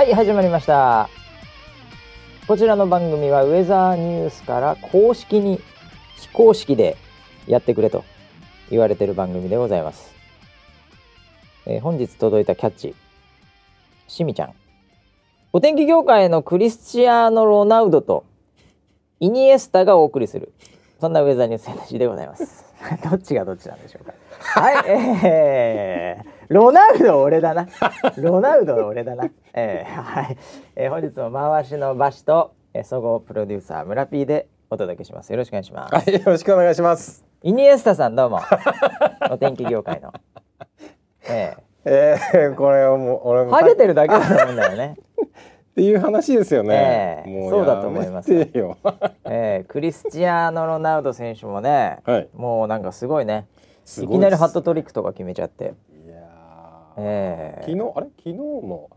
[0.00, 1.10] はい始まりました。
[2.46, 5.60] こちらの番組はウェザーニュースから公式に
[6.16, 6.96] 非公式で
[7.46, 8.06] やってくれと
[8.70, 10.10] 言われてる番組でございます、
[11.66, 12.94] えー本日届いたキャッチ
[14.08, 14.54] しみちゃん。
[15.52, 18.24] お天気業界のクリスチアーノ・ロナウドと
[19.18, 20.54] イニエスタがお送りする
[20.98, 22.64] そんなウェザーニュースでございます。
[23.04, 24.14] どっちがどっちなんでしょうか。
[24.62, 27.68] はいえー、ロナウド俺だな。
[28.16, 29.30] ロナウド俺だな。
[29.54, 30.36] えー、はい、
[30.74, 35.30] えー、本日も回しのバシと、えー、総合プロデューサー村 P でお届けします。
[35.30, 37.24] よろしくお願いします、はい、よろしくお願いします。
[37.44, 38.40] イニエスタさんどうも。
[39.30, 40.12] お天気業界の。
[41.28, 44.96] ええー、これはもう俺もえハゲてるだけだと思うんだよね。
[45.22, 47.22] っていう話ですよね。
[47.28, 48.34] ええそうだと思います。
[49.24, 52.28] えー、クリスチアーノ・ロナウド選手もね、はい。
[52.34, 53.46] もうなんかすごいね。
[54.02, 55.74] いきなりハットトリックとか決めちゃって、
[56.96, 58.06] ええ昨日あれ？
[58.18, 58.90] 昨日も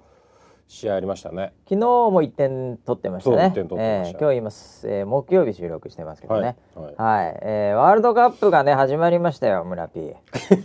[0.67, 1.53] 試合ありましたね。
[1.69, 3.52] 昨日も1点取ってましたね。
[3.55, 4.49] そうえー今日今、
[4.89, 6.55] えー木曜日収録してますけどね。
[6.75, 6.95] はい。
[7.25, 10.14] はい、えーワールドカップがね始まりましたよ村 P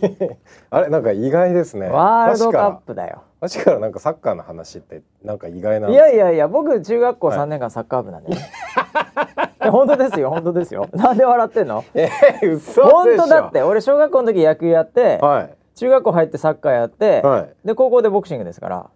[0.71, 1.89] あれなんか意外ですね。
[1.89, 2.81] ワールドカップ。
[2.87, 3.23] プだよ。
[3.41, 3.77] 確か。
[3.79, 8.39] なんかサッカーの話ってなんか意外なんいやいやいや僕中学校3年間サッカー部なんでね、い
[9.65, 10.87] や本当ですよ本当ですよ。
[10.93, 11.83] なんで笑ってんの？
[11.93, 13.23] えー、嘘本でしょ。
[13.23, 13.61] 当だって。
[13.61, 17.55] 俺小学校の時野球やって、はい中学校入ってサッカーやって、はい。
[17.67, 18.89] で高校でボクシングですから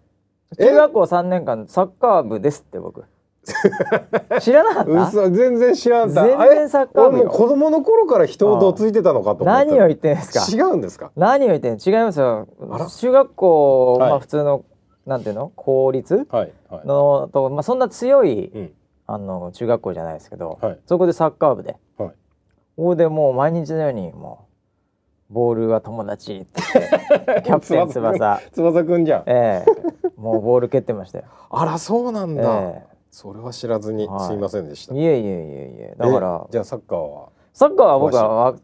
[0.58, 0.64] え？
[0.66, 3.04] 中学校3年間サッカー部ですって僕。
[4.40, 5.08] 知らなかった？
[5.08, 6.10] 嘘全然知らん。
[6.10, 9.70] 全然サッカー部子供の頃から人をどついてたのかと思って。
[9.70, 10.44] 何を言ってんですか？
[10.56, 11.10] 違うんですか？
[11.16, 11.78] 何を言ってん？
[11.78, 12.48] の違いますよ。
[12.98, 14.10] 中学校、はい。
[14.10, 14.64] まあ普通の
[15.06, 15.52] なんていうの？
[15.56, 16.26] 公立？
[16.30, 16.86] はいはい。
[16.86, 18.72] のと、まあ、そんな強いうん。
[19.06, 20.78] あの中学校じゃないですけど、はい。
[20.86, 21.76] そこでサッカー部で。
[21.98, 22.08] はい。
[22.08, 22.14] こ
[22.76, 24.53] こでもう毎日のようにもう
[25.30, 26.60] ボールは友達って
[27.44, 28.84] キャプテン翼翼。
[28.84, 29.22] くんじゃん。
[29.26, 30.10] ええ。
[30.20, 32.42] もうボール蹴ってましたよ、あらそうなんだ。
[32.42, 34.26] えそれは知らずにはい。
[34.26, 34.94] すいませんでした。
[34.94, 35.28] えいえいえいえい
[35.78, 35.94] え。
[35.98, 37.28] だからえじゃあサッカーは？
[37.52, 38.54] サッカーは僕はわ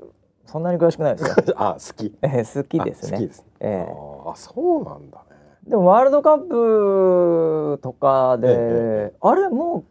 [0.46, 2.14] そんなに詳しくないですよ、 あ好き。
[2.22, 3.16] ええ好きですね。
[3.16, 3.44] あ好きです。
[3.60, 3.92] ええ。
[4.26, 5.36] ああそうなんだね。
[5.66, 9.84] でもワールドカップとかで、ええあれもう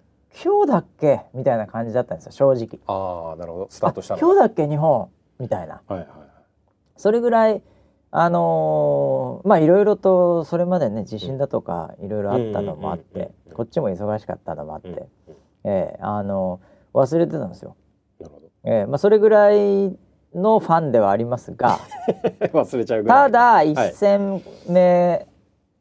[0.43, 1.21] 今日だっけ？
[1.33, 2.79] みたいな感じだったんですよ正直。
[2.87, 3.67] ああなるほど。
[3.69, 4.17] スタートした。
[4.17, 4.67] 今日だっけ？
[4.67, 5.09] 日本。
[5.39, 5.81] みたいな。
[5.87, 6.07] はいはい
[6.99, 7.61] それぐらい
[8.11, 15.07] あのーまあいろいろとそれまでね地震だとかいろいろあったのもあってうんこっちも忙しかったのもあって、
[15.63, 16.59] ええあの
[16.93, 17.75] 忘れてたんですよ、
[18.19, 18.47] なるほど。
[18.63, 19.95] ええまあ、それぐらい
[20.33, 21.79] のファンではありますが
[22.51, 23.27] 忘れちゃうぐらい。
[23.27, 25.27] ただはい一戦目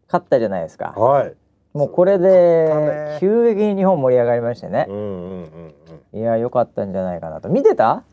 [0.06, 1.34] 勝ったじゃないですか、はい。
[1.72, 2.28] もうこれで
[2.74, 5.74] ね急激に日本盛り上がりましてねうん、うんうん
[6.12, 6.18] うん。
[6.18, 8.04] いや良かったんじゃないかなと見てた？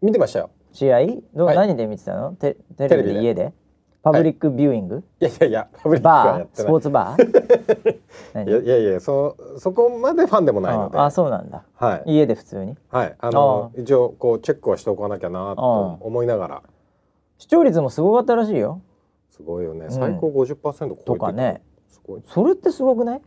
[0.00, 0.50] 見てましたよ。
[0.72, 1.56] 試合どう、はい。
[1.56, 2.32] 何で見てたの？
[2.32, 3.14] テテレビで。
[3.14, 3.52] で家で
[4.02, 6.46] パブリックビューイング、いやいやいやパブリックはやバってない。
[6.46, 6.80] ースポー。
[6.80, 8.00] ツバー？
[8.34, 8.50] 何？
[8.50, 10.98] いやいやいやそそこまでファンでもないので。
[10.98, 11.62] ああそうなんだ。
[11.76, 12.14] はい。
[12.14, 12.76] 家で普通に？
[12.90, 13.14] はい。
[13.18, 16.62] あの一応こうチェックはしておかなきゃなとあ思いながら。
[17.38, 18.82] 視聴率もすごかったらしいよ。
[19.30, 19.86] すごいよね。
[19.86, 19.90] ん。
[19.90, 21.62] 最高50%超えてたとかね。
[21.88, 22.22] すごい。
[22.26, 23.22] それってすごくない？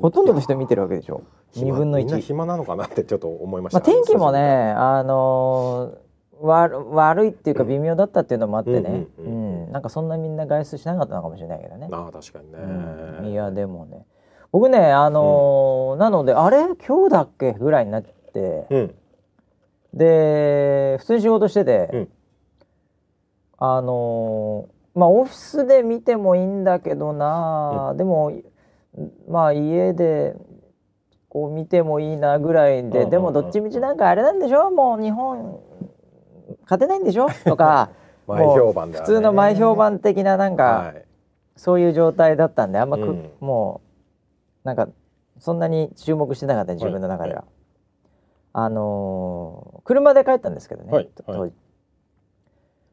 [0.00, 1.22] ほとんどの人見てるわけでしょ。
[1.52, 3.80] 暇2分のみんな1暇なのかなってちょっと思いました。
[3.80, 5.98] まあ天気もねあのーわ
[6.40, 9.68] 悪いっていうか微妙だったっていうのもあってね、うんううん。
[9.68, 9.72] ん。
[9.72, 11.88] なんかそんなみんな外出しなかったのかもしれないけどね。
[11.92, 12.58] ああ確かにね。
[12.58, 13.26] うん。
[13.26, 14.06] いやでもね。
[14.52, 16.58] 僕ねあのーなのであれ？
[16.86, 17.52] 今日だっけ？
[17.52, 18.94] ぐらいになって、うん。
[19.92, 22.08] で普通に仕事してて、うん。
[23.58, 28.32] あのーまあオフィスで見てもいいんだけどな、でも
[29.28, 30.34] まあ家で
[31.28, 33.10] こう見てもいいなぐらいで、うん。
[33.10, 34.72] でもどっちみちなんかあれなんでしょ？
[34.72, 35.60] もう日本
[36.70, 37.26] 勝てないんでしょ？
[37.44, 37.90] とか
[38.28, 38.98] 前評判ね。
[38.98, 41.04] 普通の前評判的ななんか、はい。
[41.56, 43.30] そういう状態だったんであんまく、うん。
[43.40, 43.80] も
[44.64, 44.88] うなんか
[45.38, 47.40] そんなに注目してなかった自分の中では。
[47.40, 47.44] は
[48.52, 51.08] あのー車で帰ったんですけどね、はい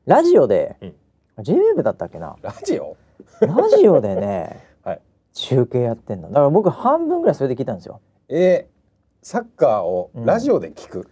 [0.06, 0.96] ラジオで、うん。
[1.40, 2.36] JWAVE だったっけな？
[2.42, 2.96] ラジオ？
[3.42, 5.02] ラジオでね、 はい。
[5.34, 6.30] 中継やってんの。
[6.30, 8.00] だから僕半分ぐらいそれで聞いたんですよ。
[8.30, 11.08] えー、サッカーをうんラジオで聞く、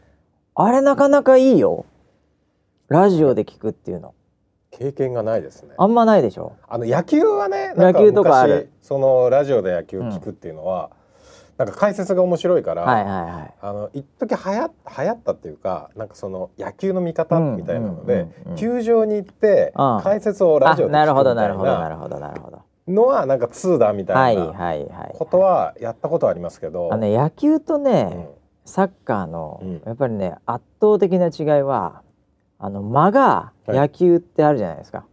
[0.55, 1.85] あれなかなかいいよ
[2.87, 4.13] ラジオで聞くっていうの。
[4.71, 5.73] 経験がないですね。
[5.77, 6.53] あんまないでしょ？
[6.67, 8.69] あの野球はねなん野球とかある。
[8.81, 10.89] 昔そのラジオで野球聞くっていうのは、
[11.57, 13.53] なんか解説が面白いから、はいはいはい。
[13.61, 22.61] あの一時流行流行ったっていうかなんかその野球の見方みたいなので、うんうんうん球場に行ってうん解説をラジオで聞くみたあないるほどなるほどななるほどなるほど。
[22.87, 25.11] のはなんか2だみたはいいなはいはい。
[25.17, 28.25] ことはやったことはありますけど、あのね野球とね、うん。
[28.65, 29.81] サッカーの、うん。
[29.85, 32.01] やっぱりね圧倒的な違いは
[32.59, 33.77] あの間がはい。
[33.77, 35.05] 野球ってあるじゃないですか。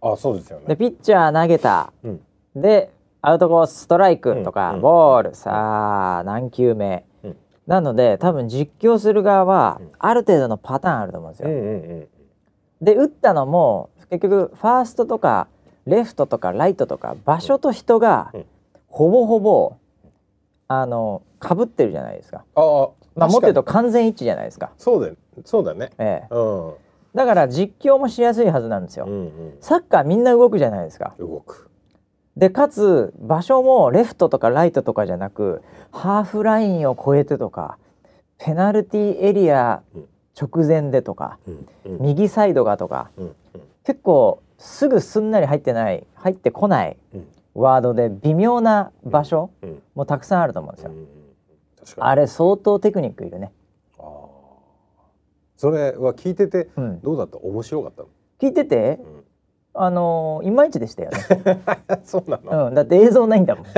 [0.00, 0.66] あそうですよね。
[0.68, 2.20] でピッチャー投げた、うん。
[2.54, 2.90] で
[3.22, 5.34] アウトコースストライクとか、うんボール。
[5.34, 7.36] さあ何球目、うん。
[7.66, 9.92] なので多分実況する側はうん。
[9.98, 11.48] ある程度のパターンあると思うんですよ。
[11.48, 11.72] うんうんう
[12.02, 12.08] ん。
[12.80, 15.48] で打ったのも結局ファーストとか
[15.86, 18.44] レフトとかライトとか場所と人がうん。
[18.88, 19.76] ほぼほぼ
[20.68, 22.44] あの被ってるじゃないですか。
[22.54, 24.72] ああまあ、もっと言うと完全一致じゃないですか。
[24.78, 25.16] そうだよ。
[25.44, 25.90] そうだね。
[25.98, 26.74] ええ、うん
[27.16, 29.06] だから実況もしやすいはずなんですよ。
[29.06, 29.56] うんうん。
[29.60, 31.14] サッカーみんな動くじゃないですか。
[31.18, 31.70] 動く。
[32.36, 37.78] でかつ場所もレフトとかライトとかじゃなくハーフラインを越えてとか
[38.36, 39.82] ペナルティーエリア
[40.38, 41.98] 直前でとかうんうん。
[42.02, 43.34] 右サイドがとかうん
[43.84, 47.26] 結構すぐすんなり入ってない入ってこないうん。
[47.54, 49.82] ワードで微妙な場所うん。
[49.94, 50.92] もたくさんあると思うんですよ。
[52.04, 53.52] あれ相当テクニックいるね。
[55.56, 57.38] それは聞いててうん、どうだった？
[57.38, 58.08] 面白かったの？
[58.40, 58.98] 聞いてて？
[59.00, 59.24] うん。
[59.78, 61.18] あのーいまいちでしたよね。
[62.04, 62.68] そうなの？
[62.68, 63.66] うん、だって映像ないんだもん。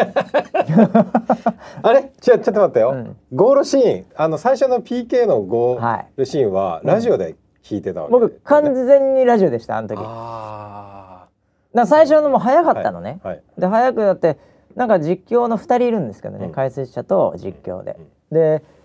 [1.82, 2.12] あれ？
[2.20, 3.16] ちょちょっと待ってよ、うん。
[3.34, 4.06] ゴールシーン。
[4.16, 6.06] あの最初の PK のゴーはい。
[6.16, 9.96] ルシーンはラジオで聞いてたわけ、僕完全にラジオでしたあの時。
[9.96, 11.28] だかあ
[11.74, 13.20] ら最初のも早かったのね。
[13.24, 13.42] あはい。
[13.58, 14.38] で早くなって
[14.76, 16.52] なんか実況の2人いるんですけどね、うん。
[16.52, 17.96] 解説者と実況で。
[18.30, 18.62] で「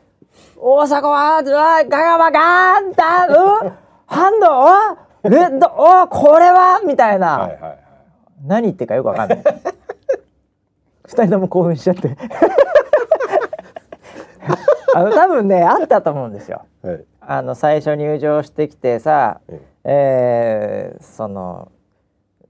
[0.57, 3.73] 大阪はガガバガーンダンうん？
[4.05, 4.47] ハンド？
[5.27, 5.29] お？
[5.29, 5.67] レッド？
[5.67, 6.07] お？
[6.07, 7.79] これは!」みたいな、はいはいはい。
[8.45, 9.43] 何言ってるかよくわかんない。
[11.05, 12.15] 二人とも興奮しちゃって。
[14.95, 16.63] あの多分ねあったと思うんですよ。
[16.83, 17.05] はい。
[17.21, 21.71] あの最初入場してきてさ、うんえーその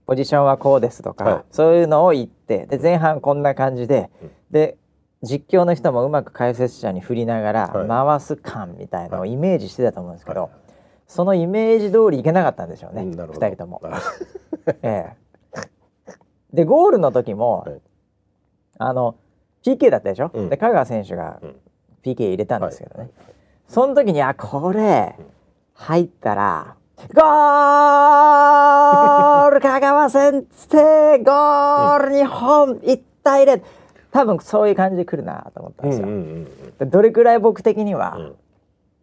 [0.06, 1.44] ポジションはこうですとか、はい。
[1.52, 4.32] そういうのを言ってで前半こんな感じで、うん。
[4.52, 4.78] で
[5.24, 7.88] 実況の人もうまく解説者に振りながらはい。
[7.88, 10.52] 回す感みたいのをイメージしてたと思うんですけど、はい。
[11.08, 13.46] そのイメージ通りいけなかったんでしょうね、うんなるほど。
[13.48, 13.82] 二人とも。
[14.84, 15.16] ええ。
[16.54, 17.82] でゴールの時も、はい。
[18.80, 19.16] あの
[19.66, 20.50] PK だったでしょ、うん。
[20.50, 21.56] で香川選手がうん。
[22.04, 23.10] PK 入れたんですけどね、はい。
[23.68, 25.26] その時にあこれうん。
[25.76, 26.76] 入ったら
[27.14, 29.60] ゴール！
[29.62, 32.16] 香川先生ゴール！
[32.16, 33.62] 日本1対0
[34.14, 38.36] 多分そういう感じで来るなと思ったんですよ、うんうんうんでどれくらい僕的にはうん。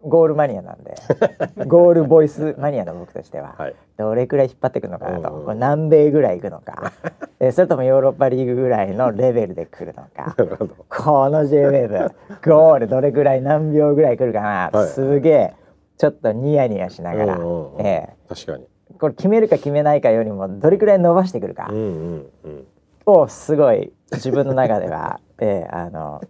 [0.03, 0.95] ゴールマニアなんで。
[1.67, 3.75] ゴールボイスマニアの僕としては、はい。
[3.99, 6.93] どれくらい引っ張っていくのかなと、うんうん南米ぐらい行くのか、
[7.39, 10.35] えーそれともヨーロッパリーグぐらいのレベルで来るのか。
[10.39, 10.75] なるほど。
[10.89, 12.13] この JWAVE
[12.49, 14.89] ゴールどれくらい何秒ぐらい来るかな、はい。
[14.89, 15.55] すげえ
[15.99, 17.87] ちょっとニヤニヤしながら、うんうんうん。
[17.87, 18.65] え確かに。
[18.65, 21.69] ーこれ決めるか決めないかよりもどれくらい伸ばしてくるか。
[21.71, 22.67] うんうんうん。
[23.06, 26.21] をすごい自分の中では、えーあの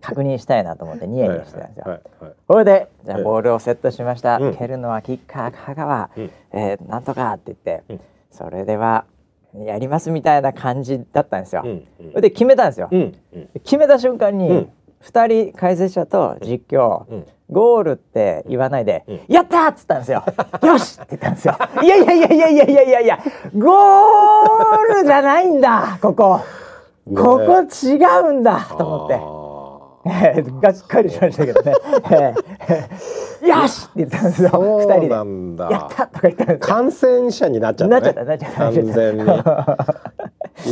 [0.00, 1.84] 確認したいなと思ってニヤニヤしてたんですよ。
[1.86, 4.56] はいはいこれでじゃあはいボールをセットしました、うん。
[4.56, 6.30] 蹴るのはキッカー香川、うん。
[6.52, 8.00] えーなんとかって言って、うん。
[8.30, 9.06] それでは
[9.56, 11.62] やりますみたいな感じだったんですよ。
[11.64, 12.88] うんそれで決めたんですよ。
[12.92, 13.00] うん
[13.34, 13.48] うん。
[13.64, 14.72] 決めた瞬間に、うん。
[15.02, 17.26] 2人解説者と実況、うん。
[17.50, 19.20] ゴールって言わないで「うん。
[19.26, 20.22] やった!」っつったんですよ
[20.62, 23.18] 「よし!」って言ったんですよ「いやいやいやいやいやいやいやいや
[23.56, 26.42] ゴールじゃないんだここ、ね
[27.16, 27.96] ここ違
[28.28, 29.14] うんだ!」と思って。
[29.14, 29.48] あ
[30.06, 31.74] えーがっかりしましたけどね。
[32.10, 34.50] えーよしって言ったんですよ。
[34.50, 35.74] ー二人なんだで。
[35.74, 36.58] やったとか言ったんですよ。
[36.60, 39.26] 感染者になっちゃった、ね、なっちゃったなっちゃった完全にい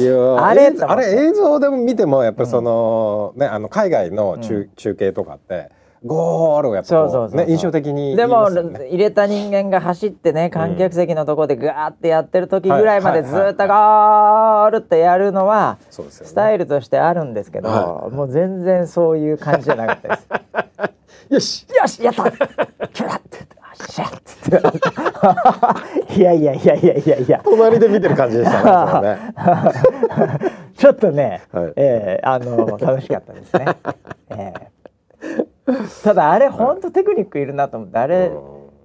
[0.04, 5.70] やー あれ映像あれ映像でも見てもやっぱりその、ねあの海外の中,、中継とかって
[6.06, 7.46] ゴールをやっぱこそうそうそうそう。
[7.46, 20.28] ね印象的にでも入れた人間が走ってね観客席のところでガーってやってる時ぐらいまでずっとゴールってやるのはスタイルとしてあるんですけど、はもう全然そういう感じじゃなかったです。
[21.34, 21.66] よし。
[21.80, 22.30] よしやった。
[22.30, 23.56] キュラッて。
[23.78, 24.50] あっしゃっつっ
[26.08, 29.34] ていやいやいやいやいやいや隣で見てる感じでしたね
[30.76, 33.66] ちょっとね、はいえーあの楽しかったですね。
[34.30, 35.46] えー
[36.04, 38.30] ただあれ本当テクニックいるなと思ってあれ、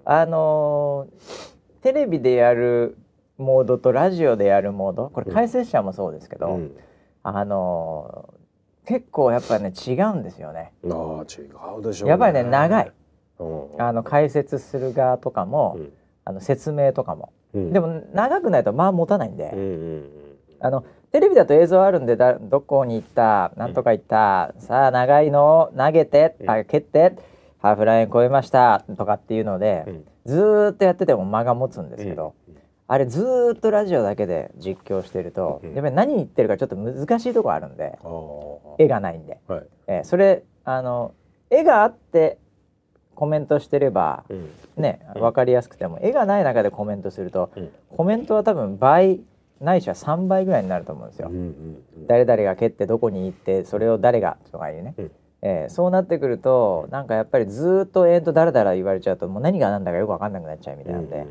[0.06, 2.96] あのーテレビでやる
[3.40, 6.76] モードとラジオでやるモードこれ解説者もそうですけど、うん。
[7.24, 8.42] あのー
[8.84, 10.74] 結構やっぱね違うんですよね。
[10.86, 11.46] ああ違
[11.80, 12.92] うでしょう、やっぱりね長い。
[13.40, 13.68] うん。
[13.78, 15.94] あの解説する側とかも、うん。
[16.26, 17.74] あの説明とかも、うん。
[17.74, 19.52] でも長くないとまあ持たないんで。
[19.54, 19.64] うんう
[19.98, 20.10] ん。
[20.60, 26.50] あのテレビだと映像あるんでだどこに行ったなんとか行った、さあ長いのを投げて、うん。
[26.50, 27.16] あ蹴って
[27.60, 30.06] ハーフライン越えましたとかっていうので、うん。
[30.26, 32.58] ずーっとやってても間が持つんですけど、うん。
[32.88, 35.74] あれずーっとラジオだけで実況してると、うん。
[35.74, 38.00] やっぱり何言ってるかちょっと難しいとこあるんで
[38.78, 39.64] 絵がないんで、はい。
[39.88, 41.14] えーそれあの
[41.50, 42.38] 絵があって
[43.16, 44.50] コメントしてればうん。
[44.78, 45.22] ねうん。
[45.22, 47.70] 分かりやすくても絵がない中でコメントするとうん。
[47.90, 49.20] コメントは多分倍
[49.62, 51.30] ないしは3倍ぐらいになると思うんですよ。
[51.30, 51.44] うんうん
[51.98, 52.08] うん。
[52.08, 55.12] 誰々が蹴ってどこに行ってそれを誰がとかいうね、うん。
[55.44, 61.26] えーそうなってくるとなんかやっぱりずーっとえーと誰々言われちゃうともう何が何だかよく分かんなくなっちゃうみたいなんで、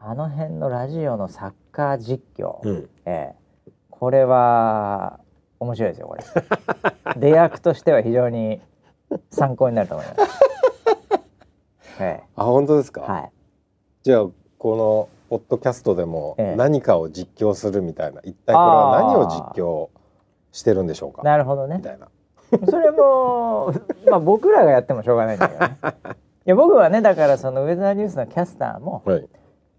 [0.00, 2.70] あの辺のラジオのサッカー実況、うん。
[2.70, 3.44] うんえー
[3.96, 5.20] これは
[5.60, 6.22] 面白いですよこれ。
[7.16, 8.60] 出役としては非常に
[9.30, 10.40] 参考になると思います。
[12.02, 13.32] えあ本当ですか、ーはい。
[14.02, 14.26] じゃあ
[14.58, 16.56] このポッドキャストでもええ。
[16.56, 19.88] 何かを実況するみたいな、一体これは何を実況
[20.52, 21.22] してるんでしょうか？
[21.22, 21.78] なるほどね。
[21.78, 22.08] みたいな。
[22.70, 23.72] それも
[24.08, 25.78] まあ僕らがやってもしょうがないんだけどね。
[26.46, 29.28] いや僕はねだからそのウェザーニュースのキャスターもはい。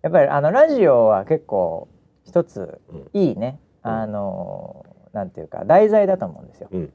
[0.02, 1.88] やっぱりあのラジオは結構
[2.24, 3.10] 一つうん。
[3.14, 3.92] いいね、うん。
[3.92, 6.68] あのなんていうか題材だと思うんですよ。
[6.72, 6.94] うん。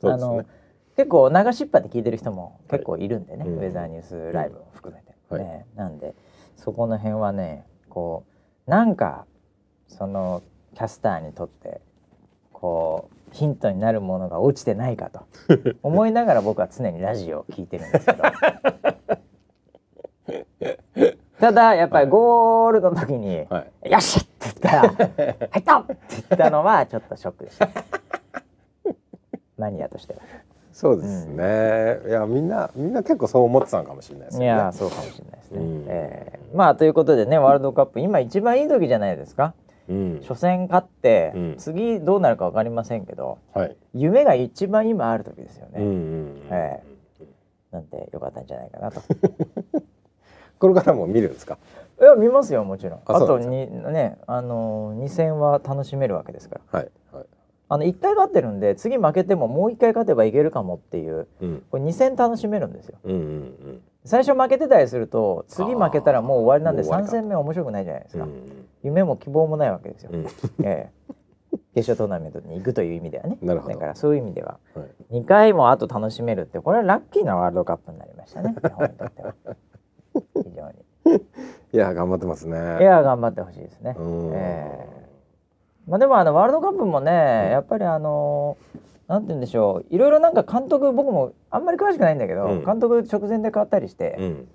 [0.00, 0.12] すね。
[0.12, 0.44] あの
[0.96, 3.54] 結構流しっぱで聞いてる人も結構いるんでね、うん。
[3.56, 5.42] ウェザーニュースライブも含めて、はい。
[5.42, 5.66] ね。
[5.74, 6.14] なんで
[6.56, 8.24] そこの辺はねこ
[8.66, 9.26] うなんか
[9.88, 10.42] その
[10.74, 11.80] キャスターにとって
[12.52, 15.20] こうヒントになるものが落ちてないかと
[15.82, 18.22] 思いながら僕は常にラジオを聞いてるんですけど
[21.40, 27.68] ただやっぱりゴールの時に「はいよっしゃ!」って言ったら「入った!」って言ったのはちょっとショックでした
[29.56, 30.20] マニアとしては。
[30.80, 34.46] そうですね、いやみんなみんな結構そう思ってたのかもしれないですね。
[34.46, 35.58] やーそうかもしれないですね。
[35.60, 35.84] うん。
[35.88, 39.52] えーまあということでねワールドカップ今一番いい時じゃないですか？
[39.88, 40.20] うん。
[40.26, 41.54] 初戦勝って、うん。
[41.58, 43.76] 次どうなるかわかりませんけどはい。
[43.94, 45.72] 夢が一番今ある時ですよね。
[45.76, 46.42] うんうんうん。
[46.50, 46.82] え
[47.72, 49.00] なんでよかったんじゃないかなと。
[50.58, 51.58] これからも見るんですか？
[52.00, 53.00] いや見ますよもちろん。
[53.04, 56.78] あとにねあの2戦は楽しめるわけですから。
[56.80, 57.24] はいはい
[57.72, 62.98] あの1回勝ってるんで次負けてももう1回勝てばいけるかもっていううんこれ2戦楽しめるんですよ。
[63.04, 68.24] うんうん最初負けてたりすると次負けたらもう終わりなんで3もう終わりか戦目面白くないじゃないですか。
[68.24, 70.10] うん夢も希望もないわけですよ。
[70.12, 70.26] うん
[70.66, 70.90] え
[71.52, 73.38] え、決勝トーナメントに行くという意味ではね。
[73.42, 78.56] だからそういう意味でははい2回もあと楽しめるってこれはラッキーなワールドカップになりましたね。
[78.60, 79.34] 日本にとっては
[80.42, 81.20] 非常に。
[81.72, 83.94] いや頑張ってますねいや頑張ってほしいですね。
[83.98, 84.99] うんええ
[85.86, 87.10] まあでもあのワールドカップもね
[87.50, 88.56] やっぱりあの
[89.08, 89.94] なんて言うんでしょう。
[89.94, 92.64] いろいろなんか監督僕もあんまり詳しくないんだけど、うん。
[92.64, 94.48] 監督直前で変わったりして、うん。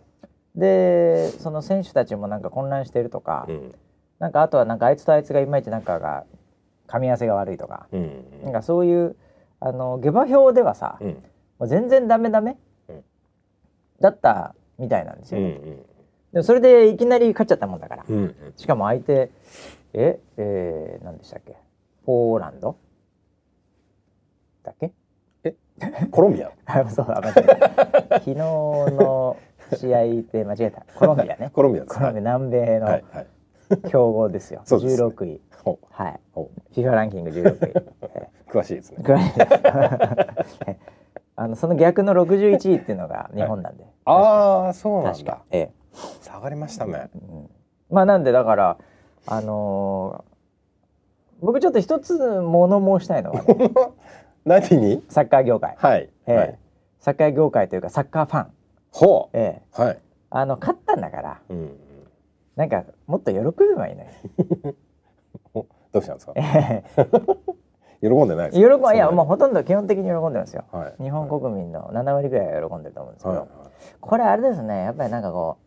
[0.55, 3.75] でその選手たちもなんか混乱してるとか、うん。
[4.19, 6.23] なんかあとはなんかあいつとあいつがいまいちなんかが
[6.87, 8.23] 噛み合わせが悪いとか、うん。
[8.43, 9.17] なんかそういう
[9.59, 11.07] あの下馬評ではさ、うん。
[11.09, 13.03] もう全然ダメダメ、うん。
[13.99, 15.57] だったみたいなんですうんよ、
[16.35, 18.15] でもそれでいきなり勝っちゃったもんだから、うん。
[18.17, 19.31] うんしかも相手
[19.93, 21.55] ええー、何でしたっけ？
[22.05, 22.75] ポーランド？
[24.63, 24.91] だっけ？
[26.11, 26.51] コロンビア？
[26.65, 27.43] あそうだ間違え
[28.09, 28.19] た。
[28.19, 29.37] 昨日の
[29.77, 30.85] 試合で間違えた。
[30.93, 31.51] コロンビアね。
[31.55, 33.27] コロンビアコロンビア南米のはいはい。
[33.89, 35.41] 強豪ですよ、そうですね16位
[35.89, 36.19] はい。
[36.33, 37.73] ほ FIFA ランキング16位
[38.13, 38.97] えう詳しいですね。
[38.99, 40.79] ー詳しいです。
[41.37, 45.19] あのその逆の61位っていうのが日本なんで、ああそうなんだ。
[45.19, 45.43] 確か。
[45.51, 45.84] ええ
[46.21, 47.09] 下がりましたね。
[47.15, 47.49] うん
[47.89, 48.77] まあなんでだから
[49.27, 50.35] あのー
[51.41, 53.71] 僕ちょっと一つ物申したいのは、ね、
[54.45, 55.03] 何に？
[55.09, 56.35] サッカー業界、はいええ。
[56.35, 56.59] はい。
[56.99, 58.51] サッカー業界というかサッカーファン、
[58.91, 59.37] ほう。
[59.37, 59.81] ええ。
[59.83, 59.99] はい。
[60.29, 61.77] あの勝ったんだからうん
[62.55, 64.09] なんかもっと喜べばいいのよ。
[65.53, 66.33] お どうしたんですか？
[66.35, 66.83] え
[68.01, 70.63] 喜んでない喜んかいやもうほとんど基本的に喜んでますよ。
[70.73, 71.03] うはい。
[71.03, 73.47] 日本国民の7割ぐらいは喜んでると思うんですけど、はいは
[73.99, 74.83] これあれですね。
[74.83, 75.64] やっぱりなんかこう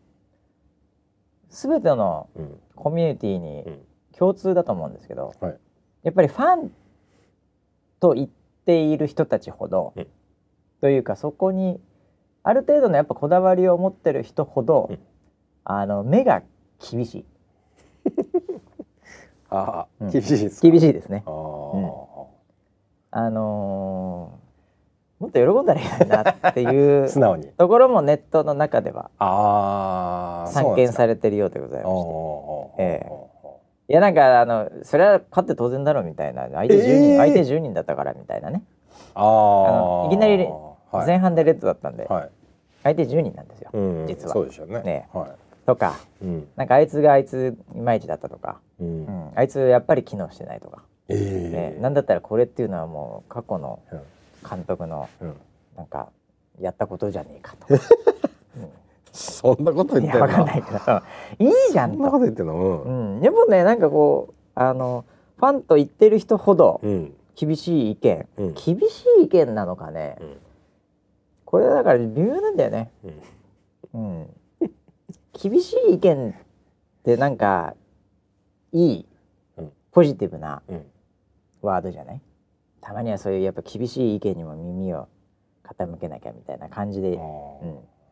[1.49, 2.29] 全ての
[2.75, 3.79] コミュニティにうん。
[4.17, 5.57] 共通だと思うんですけど、はい。
[6.03, 6.71] やっぱりファン
[8.01, 8.29] と言っ
[8.65, 10.07] ている人たちほど、うん。
[10.81, 11.79] というかそこに
[12.43, 14.99] ある程度のやっぱこだわりを持ってる人ほど、うん。
[15.63, 16.41] あの目が
[16.91, 17.25] 厳しい。
[19.49, 20.09] ああうん。
[20.09, 20.67] 厳しいですか？
[20.69, 21.23] 厳しいですね。
[21.25, 21.29] あ
[23.11, 24.38] ああのー
[25.19, 27.47] もっと喜んだらいいなっていう 素直に。
[27.47, 32.83] ところもネットの中ではああ散見されれてるようでございまして。
[32.83, 33.05] ええ。
[33.05, 33.29] え
[33.89, 36.47] いやなんかあのそれは勝って当然だろうみたいな。
[36.53, 38.63] 相手10人、えー相手10人だったからみたいなね。
[39.15, 40.37] ああのあいきなり
[40.91, 41.05] はい。
[41.07, 42.29] 前半でレッドだったんで、はい。
[42.83, 44.33] 相手10人なんですよ、うん実は。
[44.33, 44.81] そうでしょうね。
[44.83, 45.27] ねは
[45.65, 46.47] とかいうん。
[46.55, 49.05] なんかあいつがあいついまいちだったとか、ううん。
[49.05, 54.01] ん、あいつやっぱり機能してないとか、ええねなんだったらこれっていうのはもう過去のうん
[54.47, 55.35] 監督のうん。
[55.77, 56.09] なんか
[56.59, 57.67] やったことじゃねえかと。
[57.73, 57.79] うん。
[59.11, 60.27] そんなこと言いってんの？
[60.27, 60.77] やわかんないけど。
[61.39, 62.25] いいじゃんそんなことと。
[62.25, 62.53] 言ってんの？
[62.55, 63.17] ううん。
[63.17, 65.05] ん、でもねなんかこうあの
[65.37, 67.13] ファンと言ってる人ほどうん。
[67.35, 68.53] 厳しい意見、うん。
[68.53, 70.37] 厳しい意見なのかね、うん。
[71.45, 72.91] これだから微妙なんだよね。
[73.93, 74.21] うん。
[74.21, 74.27] うん、
[75.31, 76.33] 厳しい意見っ
[77.03, 77.75] てなんか
[78.73, 79.05] いい、
[79.57, 79.71] うん。
[79.91, 80.85] ポジティブなうん。
[81.61, 82.21] ワードじゃない？
[82.81, 85.07] たまにはそういうやっぱ厳しい意見にも耳を
[85.63, 87.19] 傾けなきゃみたいな感じで、う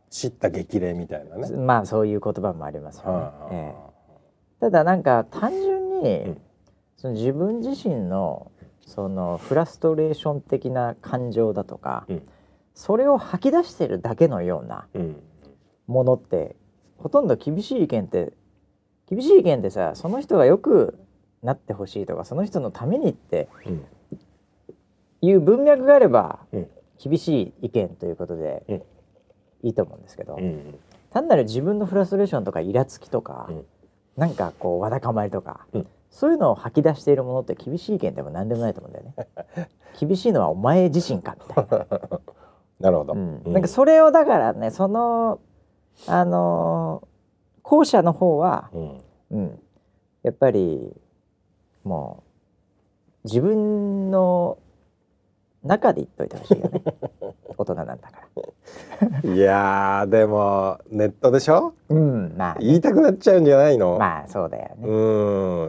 [0.09, 1.49] 知った激励みたいなね。
[1.49, 3.11] ん、まあそういう言葉もありますよね。
[3.11, 4.61] はあええ。
[4.61, 6.41] ただなんか単純に、うん。
[6.95, 8.51] その自分自身の
[8.85, 12.27] そのフラストレーション的な感情だとか、うん。
[12.73, 15.21] それを吐き出してるだけのようなうん。
[15.87, 16.55] ものって
[16.97, 18.33] ほとんど厳しい意見って
[19.09, 20.99] 厳しい意見ってさその人がよく
[21.41, 23.85] なってほしいとかその人のためにってうん
[25.21, 26.67] いう文脈があれば、うん。
[26.99, 28.83] 厳しい意見ということで、うん。
[29.63, 33.65] いいと思うんですけど、うん単なる自分のフラストレーションとかイラつきとか、うん。
[34.17, 35.87] なんかこうわだかまりとか、うん。
[36.09, 39.69] そういうのを吐き出しているものって厳しい意見でも何でもないと思うんだよね。
[39.99, 41.87] 厳しいのはお前自身かみたいな。
[42.79, 43.13] なるほど。
[43.13, 43.41] うん。
[43.45, 45.39] うなんかそれをだからねその
[46.07, 47.07] あのー
[47.67, 49.01] 後者の方は、うん。
[49.31, 49.59] うん、
[50.23, 50.95] やっぱり
[51.83, 52.23] も
[53.25, 54.57] う自分の
[55.63, 56.81] 中で言っといてほしいよね。
[57.57, 58.11] 大人なんだか
[59.23, 59.33] ら。
[59.33, 61.73] いやーでもネットでしょ？
[61.89, 64.87] うんまあ言いたくなっちゃうんじゃないの、まあそうだよね。
[64.87, 64.91] う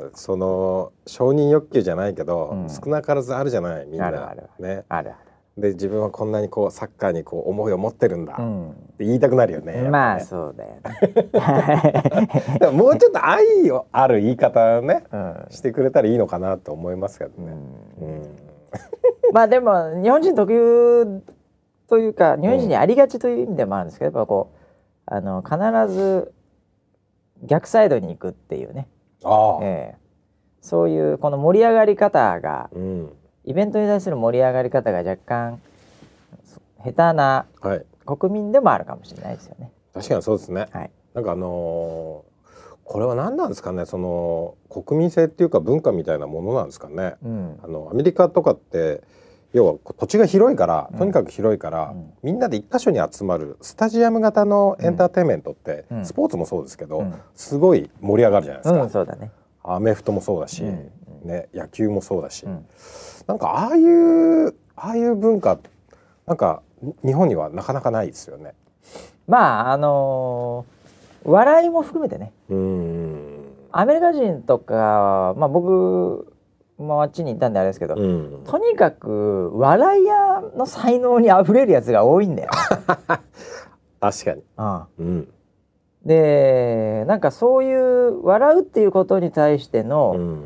[0.07, 2.69] んその承認欲求じゃないけど、うん。
[2.69, 3.87] 少なからずあるじゃない？
[3.87, 4.07] みんな。
[4.09, 4.85] あるあるね。
[4.89, 5.17] あるあ
[5.61, 8.45] で自分はこんなにこうサッカーにこう思いを持ってるんだ、る。
[8.45, 9.89] うっんて言いたくなるよねね。
[9.89, 12.59] まあそうだよね。
[12.61, 15.47] でももうちょっと愛をある言い方をねうん。
[15.51, 17.53] してくれたらいいのかなと思いますけどね、
[18.01, 18.09] うん。
[18.09, 18.23] うん
[19.33, 21.23] まあでも日本人特有
[21.89, 24.59] というか日本人にありがちという意味でもあるんですけどやっぱこう
[25.07, 26.33] あの必ず
[27.43, 28.89] 逆サイドに行くっていうね、
[29.25, 29.99] ああ、ええ。
[30.61, 33.13] そういうこの盛り上がり方がうん。
[33.45, 35.61] イベントに対する盛り上がり方が若干
[36.85, 37.87] 下手なはい。
[38.05, 39.71] 国民でもあるかもしれないですよね。
[39.95, 40.67] 確かにそうですね。
[40.73, 42.38] はい、なんかあのー
[42.91, 43.85] これは何なんですかね？
[43.85, 47.17] その国民性っていうか文化みたいなものなんですかね？
[47.23, 47.61] うん。
[47.63, 49.03] あのアメリカとかって
[49.53, 50.99] 要は土地が広いからうん。
[50.99, 52.13] とにかく広いから、うん。
[52.23, 56.07] みんなで一箇所に集まるスタジアム型のエンターテインメントって、うん。
[56.07, 57.15] スポーツもそうですけど、うん。
[57.35, 59.33] すごい盛り上がるじゃないですか、うん、そうだね。
[59.65, 60.91] アメフトもそうだし、うん。
[61.25, 62.67] ね、野球もそうだし、うん。
[63.27, 65.59] なんかああいうああいう文化
[66.27, 68.55] なんかに日本にはなかなかないですよね。
[69.27, 70.78] まああのー
[71.29, 72.33] 笑いも含めてね。
[73.71, 76.33] アメリカ人とかまあ僕
[76.79, 78.45] もあっちにいたんであれですけど、うん。
[78.45, 82.51] とにかく笑い屋の才能にあふれるやつが多いんだよ。
[84.01, 84.87] 確かに、うん。
[84.99, 85.29] うん。
[86.05, 90.43] でなんかそういう笑うっていうことに対しての、うん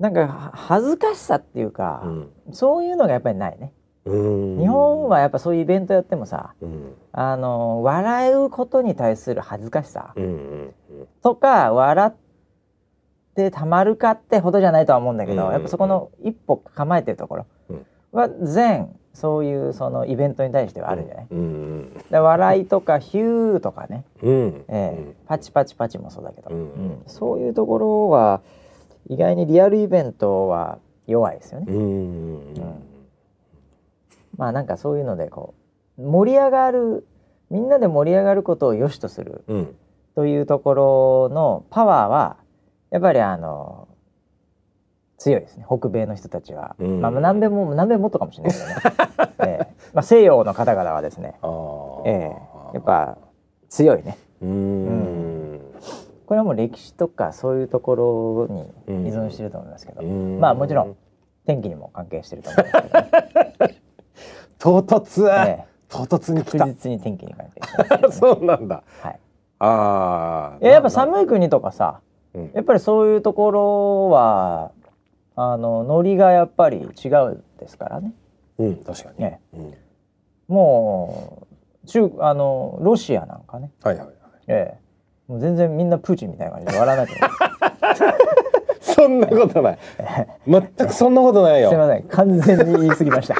[0.00, 2.28] なんかは恥ずかしさっていうか、うん。
[2.50, 3.72] そういうのがやっぱりないね。
[4.04, 4.58] うん。
[4.58, 10.14] 日本はやっぱそういうイベントやってもさうんあの笑うことに対する恥ずかしさ。
[11.22, 12.12] とか笑っ
[13.36, 17.86] てたまるかってほどじゃないとは思うんだけど、うんやっぱそこの一歩構えてるところうん。
[18.10, 22.02] は全そういうそのイベントに対してはあるんじゃない、うん。
[22.10, 24.64] で笑いとかヒューとかね、うん。
[24.66, 27.02] ええパチパチパチもそうだけど、うんうん。
[27.06, 28.40] そういうところは
[29.08, 31.66] 意外にリアルイベントは弱いですよね。
[34.36, 35.63] まあなんかそういうのでこう
[35.98, 37.06] 盛り上がる
[37.50, 39.76] みんなで盛り上がることを良しとするうん。
[40.14, 42.36] というところのパワーは
[42.90, 43.88] やっぱりあの
[45.18, 45.64] 強いですね。
[45.66, 47.00] 北米の人たちは、うん。
[47.00, 48.74] まあ南米も南米もっとかもしれないけどね、
[49.40, 49.74] ええ。
[49.92, 51.34] まあ、西洋の方々はですね、
[52.04, 52.32] ええ。
[52.74, 53.16] やっぱ
[53.68, 54.18] 強いね。
[54.42, 55.60] うーん。
[56.26, 60.40] これはもう歴史とかそういうところに依存してると思いますけど、うん。
[60.40, 60.96] まあもちろん
[61.46, 63.80] 天気にも関係してると思うんですけど、ね。
[64.58, 68.06] 唐突、え唐突にえ来た確実に天気に関係して。
[68.06, 68.82] ね、 そうなんだ。
[69.00, 69.20] はい、
[69.60, 72.00] ああいややっぱ寒い国とかさ
[72.34, 72.50] うん。
[72.52, 74.72] やっぱりそういうところは
[75.36, 78.12] あのノリがやっぱり違うんですからね。
[78.58, 79.40] うん確かに、ね。
[79.52, 79.74] うん、
[80.48, 81.46] も
[81.84, 84.16] う中あのロシアなんかね、はいはいはい。
[84.48, 88.14] ええ、もう全然みんなプーチンみたいな感じで笑わないと思
[88.80, 89.78] そんなことない。
[90.46, 92.02] 全くそんなことないうすいよません。
[92.04, 93.34] 完全に言い過ぎました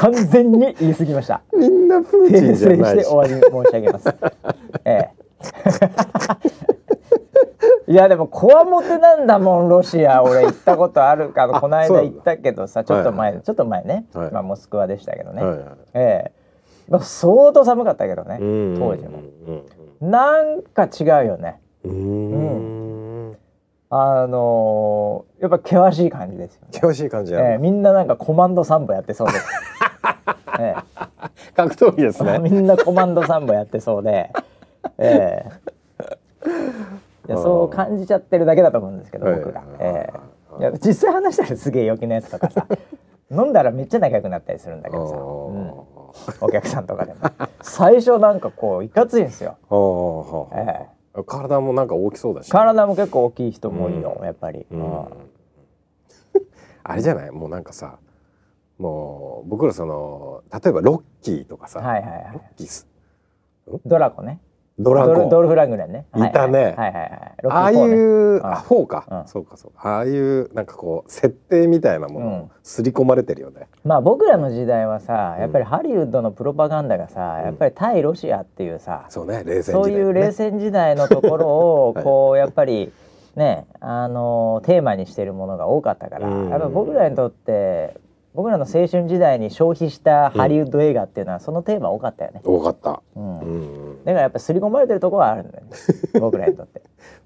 [0.00, 1.42] 完全に言い過ぎました。
[1.52, 3.00] みんなプーチ訂ンじゃ正ないし。
[3.00, 4.08] して終わり申し上げます。
[4.86, 5.10] ええ。
[7.92, 10.22] いやでもこわもてなんだもんロシア。
[10.22, 13.42] 俺行ったことあるかあこの間行ったけどさちょっと前、はい。
[13.42, 14.30] ちょっと前ね、はい。
[14.32, 15.68] まあモスクワでしたけどね、はいはい。
[15.94, 16.32] ええ。
[16.88, 19.18] まあ相当寒かったけどね、うん当時も
[20.00, 20.10] うん。
[20.10, 21.60] なんか違うよね。
[21.84, 21.92] うん。
[21.92, 21.96] う
[22.76, 22.79] ん
[23.92, 29.32] あのーやっぱ険しい感じですよ、険しい感じや、ええみんななんかコマンド3部やってそうで。
[29.40, 29.46] す、
[30.60, 30.76] え。
[31.56, 32.38] 格闘技ですえね。
[32.48, 34.30] みんなコマンド3部やってそうで、
[34.98, 36.50] ええ。
[37.28, 39.36] いやそう感じちゃってるだけだと思うんですけどはい。
[39.36, 40.10] 僕が、はいえ
[40.58, 40.60] え。
[40.60, 42.66] いや実際話したらすげえ陽気なやつとかさ
[43.30, 46.46] 飲んだらめっちゃ仲良くなったりするんだけどさ、うん。
[46.46, 47.20] お客さんとかでも。
[47.62, 49.56] 最初なんかこういかついんですよ、
[50.52, 52.50] ええ体もなんか大きそうだし。
[52.50, 54.24] 体も結構大きい人も多いよ、うん。
[54.24, 54.80] やっぱり、うん。
[54.80, 55.06] うん。
[56.84, 57.30] あれじゃない？
[57.30, 57.98] もうなんかさ
[58.78, 62.30] もう僕らその例えばロッキーとかさ、はいはいはい。
[62.34, 62.86] ロッキース
[63.84, 64.40] ドラコね
[64.82, 66.06] ドラゴンドルドルフラングレンね。
[66.16, 66.32] い。
[66.32, 66.74] たね。
[67.48, 68.46] ああいう、ん。
[68.46, 69.28] あフォーか、うん。
[69.28, 69.96] そうかそうか。
[69.96, 72.50] ああいうなんかこう設定みたいなものをうん。
[72.62, 77.44] 刷り込まれてるよね、まあ僕らの時代はさやっぱりハリウッドのプロパガンダがさ、うん。
[77.46, 82.04] やっぱり対ロシアっていうさ、そうね冷戦時代、ね、そういう冷戦時代のところを はい。
[82.04, 82.92] こうやっぱり
[83.36, 86.48] ねあのテーマにしてるものが多かったから、うん。
[86.48, 87.96] やっぱ僕らにとって
[88.34, 92.40] 僕らの青春時代に消費したハリウッド映画っていうのはそのテーマ多かったよね。
[92.44, 93.40] 多かった、うん。
[93.40, 93.44] う
[94.00, 95.70] ん、だからやっぱ刷り込まれてるところはあるんだよね。
[96.20, 96.80] 僕らにとって。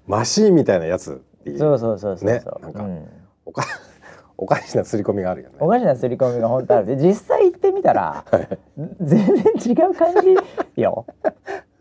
[0.07, 1.21] マシーンみたいなやつ
[1.57, 2.27] そうそうそうそう。
[2.27, 3.07] ねなんかうん。
[3.45, 3.63] おか
[4.37, 5.57] おかしな刷り込みがあるよね。
[5.59, 6.87] おかしな刷り込みが本当ある。
[6.87, 8.25] で実際行ってみたら
[8.99, 11.05] 全然違う感じよ。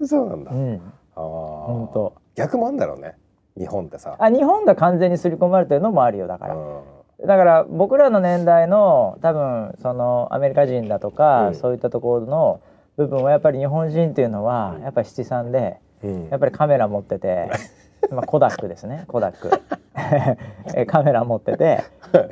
[0.05, 0.83] そうなんだ、うん、
[1.17, 2.13] ああ本当。
[2.35, 3.17] 逆もあんだろうね。
[3.57, 4.17] 日本ってさ。
[4.19, 6.55] あ日本が完全に刷り込まれてるのもあるよだから。
[6.55, 6.94] うん
[7.27, 11.55] だから僕らの年代の多分そのアメリカ人だとか、うん。
[11.55, 12.61] そういったところの
[12.97, 14.83] 部分はやっぱり日本人っていうのはうん。
[14.83, 16.29] やっぱり七三でうん。
[16.29, 17.51] やっぱりカメラ持ってて、
[18.11, 19.05] まあコダックですね。
[19.09, 19.51] コダック。
[20.77, 21.79] えカメラ持ってて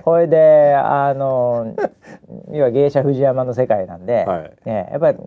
[0.04, 1.74] これであの
[2.50, 4.52] 要は芸者藤山の世界なんで、はい。
[4.66, 5.18] えやっぱり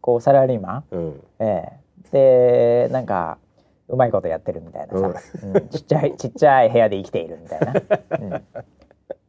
[0.00, 1.20] こうサラリーマン、うん。
[1.38, 1.72] え
[2.12, 2.86] え。
[2.86, 3.38] でなんか
[3.88, 5.68] うまいことやってるみたいなさ、うん。
[5.68, 7.72] ちっちゃいちっちゃい部屋で生きているみたいな、
[8.20, 8.42] うん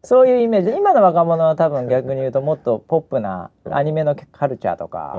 [0.05, 0.69] そういうイメージ。
[0.77, 5.15] 今の若者は多分逆に言うともっとポップなアニメのカルチャーとか、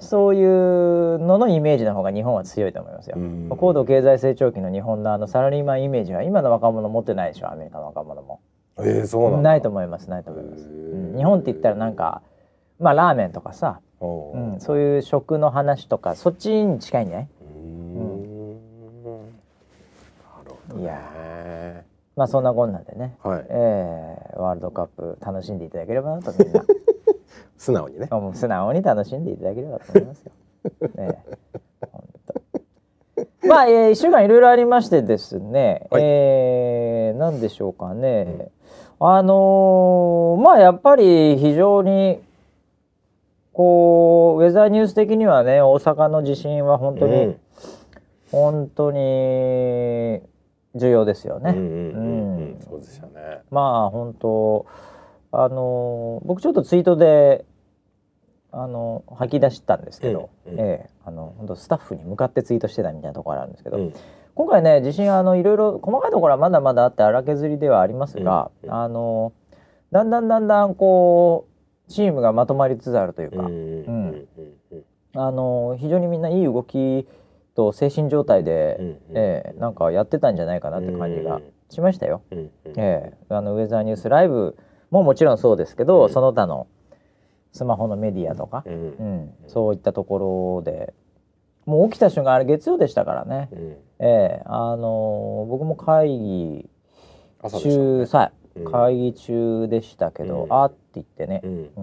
[0.00, 3.16] そういうののイメージの方が日本は強いと思いますよ。
[3.16, 3.48] うん。
[3.48, 8.40] 高度経済成長期の日本のあのサラリーマンイメージは今の若者持ってないでしょアメリカの若者も。
[8.78, 10.64] えー、そうなないと思いますないと思います。
[10.64, 11.16] へうーん。
[11.16, 12.22] 日本って言ったらなんか
[12.78, 14.06] まあラーメンとかさ、う
[14.56, 17.28] ん、そういう食の話とかそっちに近いんじゃない？
[17.42, 20.80] うーん。
[20.80, 21.00] いや
[22.16, 23.46] まあそんなこんなんでね、はい。
[23.48, 26.64] えーワールドカップ楽しんでいただければなとみんな。
[27.56, 28.08] 素直にね。
[28.10, 30.32] もう素直に楽しんでいただければと思いますよ。
[30.96, 31.22] ね
[33.46, 36.02] まあ、えー、1週間いろいろありましてですね、はい。
[36.04, 38.48] えー、何でしょうかね、
[38.98, 42.22] あのーまあやっぱり非常に
[43.52, 47.40] こうウェザーニュース的にはね大阪の地震は本当に、うん。
[48.30, 50.20] 本当に
[50.74, 51.52] 重要ですよね。
[52.60, 53.42] そうでしたね。
[53.50, 54.66] まあ本当
[55.32, 57.44] あの僕ちょっとツイートで
[58.52, 60.60] あの吐き出したんですけど、うんうん。
[60.60, 63.94] ええあの本当スタッフに向かってツイートしてたみたいなところあるんですけど、うん。
[64.34, 68.74] 今回ね地震あのいろいろ細かいところはまだまだあって荒削りではありますが、うんうん。
[68.74, 69.32] あの
[69.92, 71.46] だんだんだんだんこ
[71.88, 74.28] うチームがまとまりつつあるというか、うんうんうん。
[74.72, 74.84] うん。
[75.14, 77.08] あの非常にみんないい動き
[77.54, 78.96] と精神状態で、うんうん。
[79.14, 82.22] ええなんかやってたんじゃないかなって感じがしましたよ。
[82.30, 82.50] うんうん。
[82.76, 84.56] ええあのウェザーニュースライブ
[84.90, 86.10] ももちろんそうですけど、うん。
[86.10, 86.66] その他の
[87.52, 88.72] スマホのメディアとか、うん。
[88.72, 90.94] うんそういったところで
[91.66, 93.76] もう起きた瞬間あれ月曜でしたからね、うん。
[93.98, 96.70] ええあの僕も会議
[97.42, 98.06] 中ね。
[98.06, 98.72] さ、うん。
[98.72, 100.52] 会議中でしたけど、うん。
[100.52, 101.40] あって言ってね。
[101.44, 101.70] う、ん。
[101.76, 101.80] う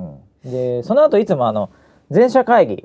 [0.47, 0.51] ん。
[0.51, 1.69] でその後いつもあの
[2.09, 2.75] 全社会議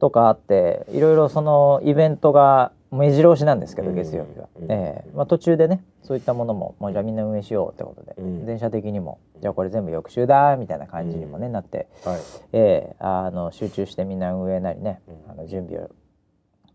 [0.00, 3.94] とかあっていろいろそのイベントが目白押しなんですけどうん。
[3.94, 4.72] 月曜日は、うん。
[4.72, 5.10] ええ。
[5.14, 8.46] まあ、途中でねそういったものももうじゃあみんな運営しようってことで、うん。
[8.46, 12.20] 電車的にもじゃあこれ全部翌週だみたいな感じにもね、なって、はい。
[12.52, 15.30] ええあの集中してみんな運営なりね、うん。
[15.30, 15.88] あの準備を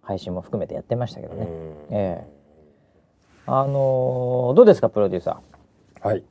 [0.02, 1.48] 配信も含めてやってましたけどね、
[1.90, 1.96] うん。
[1.96, 2.28] え
[3.48, 6.08] あのどうですかプロデューサー？
[6.08, 6.24] はい。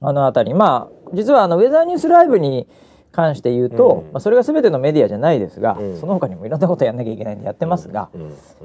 [0.00, 0.54] あのあたり。
[0.54, 2.68] まあ実はあのウェザーニュースライブに
[3.16, 4.12] 関して言うと、うん。
[4.12, 5.98] まあ、それが全てのメディアじゃないですが、うん。
[5.98, 8.10] その他にもいろんなことやんなきゃいけないんでやってますが、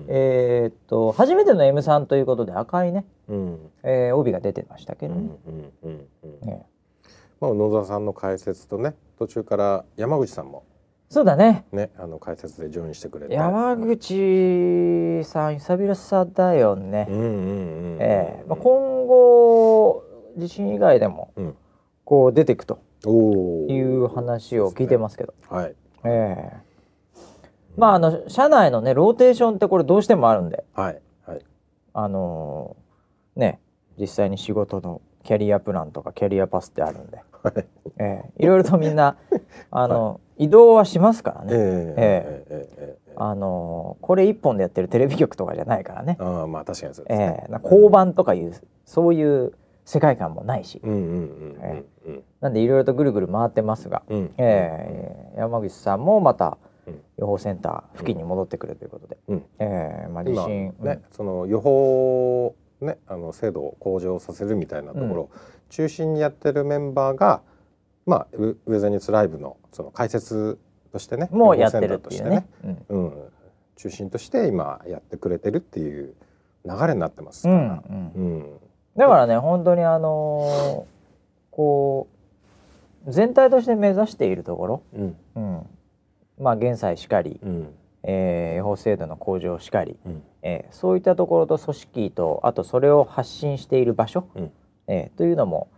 [0.10, 3.60] えーっと初めての M 3ということで赤いね、うん。
[3.84, 5.32] えー帯が出てましたけどね。
[7.40, 10.66] まあ野沢さんの解説とね途中から山口さんも。
[11.10, 11.66] そうだね。
[11.72, 17.08] ねあの解説でジョインしてくれて山口さん久々だよね。
[17.10, 20.04] えーまあ、今後
[20.38, 21.56] 地震以外でもうん。
[22.04, 25.34] こう出ていくという話を聞いてますけど。
[25.50, 25.76] はい。
[26.04, 26.72] ええ。
[27.78, 30.64] まああの社内のねローテーションってこれどうしてもあるんで。
[30.74, 31.42] はいはい。
[31.94, 33.60] あのーね
[33.98, 37.66] 実際に仕事のキャリアプランとかキャリアパスってあるんで、はい。
[37.98, 38.44] ええ。
[38.44, 39.18] いろいろとみんな
[39.72, 42.70] あの、移動はしますからね、ええええ。
[42.78, 47.38] ええあのこれ一本でやってるテレビ局とかじゃないからね、ああまあ確かにそうですね。
[47.44, 47.52] ええ。
[47.52, 48.54] な交番とかいう
[48.86, 49.54] そういう
[49.92, 50.82] 世界観もないし、
[52.40, 54.34] なんでいろいろとぐるぐる回ってますが、うん。
[54.38, 57.02] ええ山口さんもまたうん。
[57.18, 59.46] 予報センター付近に戻ってくるということで、うん。
[59.60, 65.30] ええまあ地今震、ね、その予報ねあの精度を向上させるみたいなところ、
[65.68, 67.42] 中心にやってるメンバーが
[68.06, 70.58] まあウウェザーニュースライブのその解説
[70.94, 72.48] としてねうんもうやってるっていうね。
[72.64, 72.86] うん。
[72.88, 73.14] うん、
[73.76, 76.16] 中心として今やってくれてるっていう
[76.64, 78.12] 流れになってますうんから、うん。
[78.16, 78.60] うん
[78.98, 80.92] だからね本当にあのー
[81.52, 82.08] こ
[83.06, 85.16] う全体として目指しているところ、うん。
[85.36, 85.66] うん、
[86.40, 87.74] まあ減災しかり、うん。
[88.04, 90.24] えー予報精度の向上しかり、うん。
[90.44, 94.52] えーそういったところと組織とあとそれを発信している場所、うん。
[94.88, 95.70] えーというのも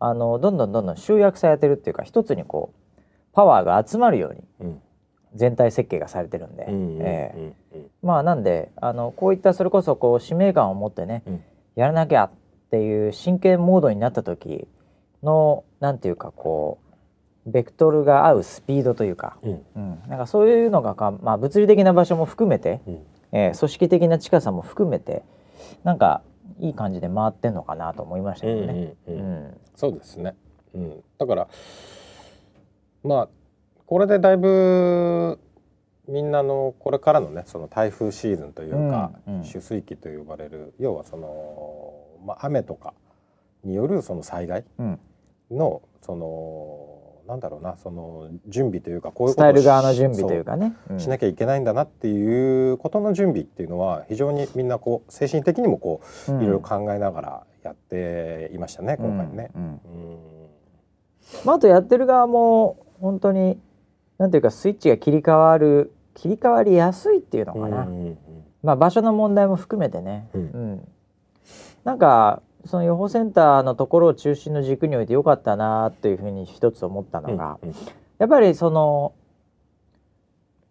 [0.00, 3.00] あのどんどんどんどん集約されてるっていうか一つにこう
[3.32, 4.82] パワーが集まるようにうん。
[5.34, 6.66] 全体設計がされてるんで、
[8.02, 11.44] まあなんであのこういったそれこそこう使命感を持ってね、うん。
[11.74, 12.30] やらなきゃっ
[12.72, 14.66] ていう真剣モードになった時
[15.22, 16.78] のなんていうかこ
[17.46, 19.62] うベクトルが合うスピードというか、うん。
[19.76, 22.98] うん、なんかそういうのがか、まあ、物理的な場所も含めて、うん。
[23.32, 25.22] えー組織的な近さも含めて
[25.84, 26.22] なんか
[26.60, 28.94] いい感じで回ってんのかなと思いましたけどね。
[29.06, 29.14] うん。
[29.14, 29.60] うん。
[29.74, 30.34] そうですね、
[30.74, 31.48] うん、だから
[33.02, 33.28] まあ
[33.86, 35.38] これでだいぶ
[36.08, 39.42] みんなのこれからのねその台風シーズンというか、うんうん。
[39.44, 42.94] 取水期と呼ばれる要はその、まあ、雨とか
[43.64, 45.00] によるその災害うん。
[45.50, 50.74] のそのなんだろうなその準備というかこういう伝えるをし側の準備というかね。
[50.90, 51.00] うん。
[51.00, 59.50] しなきゃいけないんだなっていうことの準備っていうのは非常にみんなこう精神的にもこういろいろ考えながらやっていましたね、今回ね。
[59.54, 59.62] うん。
[59.62, 59.68] うん。
[59.68, 60.32] うん
[61.44, 63.60] まあ、あとやってる側も本当に
[64.18, 68.18] なんていうかスイッチが切り替わる切り替わりやすいっていうのかな、うんうん
[68.62, 70.88] まあ、場所の問題も含めてね、うん
[71.84, 77.76] なんかその予報センターのところを中心の軸においてよかったなというふうに一つ思ったのが、うんうん。
[78.18, 79.14] やっぱりその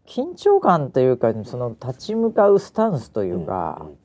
[0.06, 3.98] 緊張感というかその立ち向かうスタンスというか、うん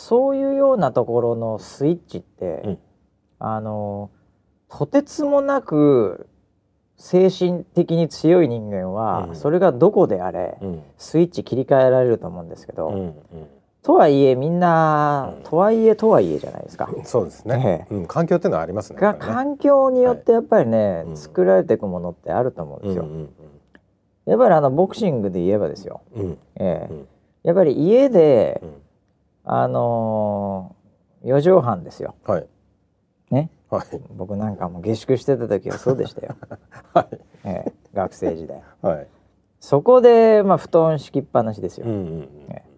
[0.00, 2.78] そういうようなところのスイッチって、うん。
[3.40, 4.10] あの
[4.68, 6.28] とてつもなく
[6.96, 9.36] 精神的に強い人間は、うん。
[9.36, 10.82] それがどこであれ、うん。
[10.98, 13.14] スイッチ切り替えられると思うんですけど、うん
[13.88, 16.90] とはいえみんな、うんとはいえとはいえじゃないですか。
[16.94, 19.00] うんそうですね、うん、環境っていうのはありますね。
[19.00, 23.04] ね環境によってやっぱりね、うん作られていくものってあると思うんですよ。
[23.04, 23.30] うん
[24.26, 26.02] やっぱりあのボクシングで言えばですよ。
[26.14, 27.08] うんうんええうん
[27.44, 28.74] やっぱり家で、うん
[29.44, 32.14] あのー、四畳半ですよ。
[32.26, 32.46] はい
[33.30, 33.48] ね。
[33.70, 36.36] はい僕なんかも下宿してた時はそうでしたよ。
[36.92, 38.62] はいええ学生時代。
[38.82, 39.06] はい。
[39.60, 41.86] そこでまあ布団敷きっぱなしですよ。
[41.86, 42.68] うんうんえ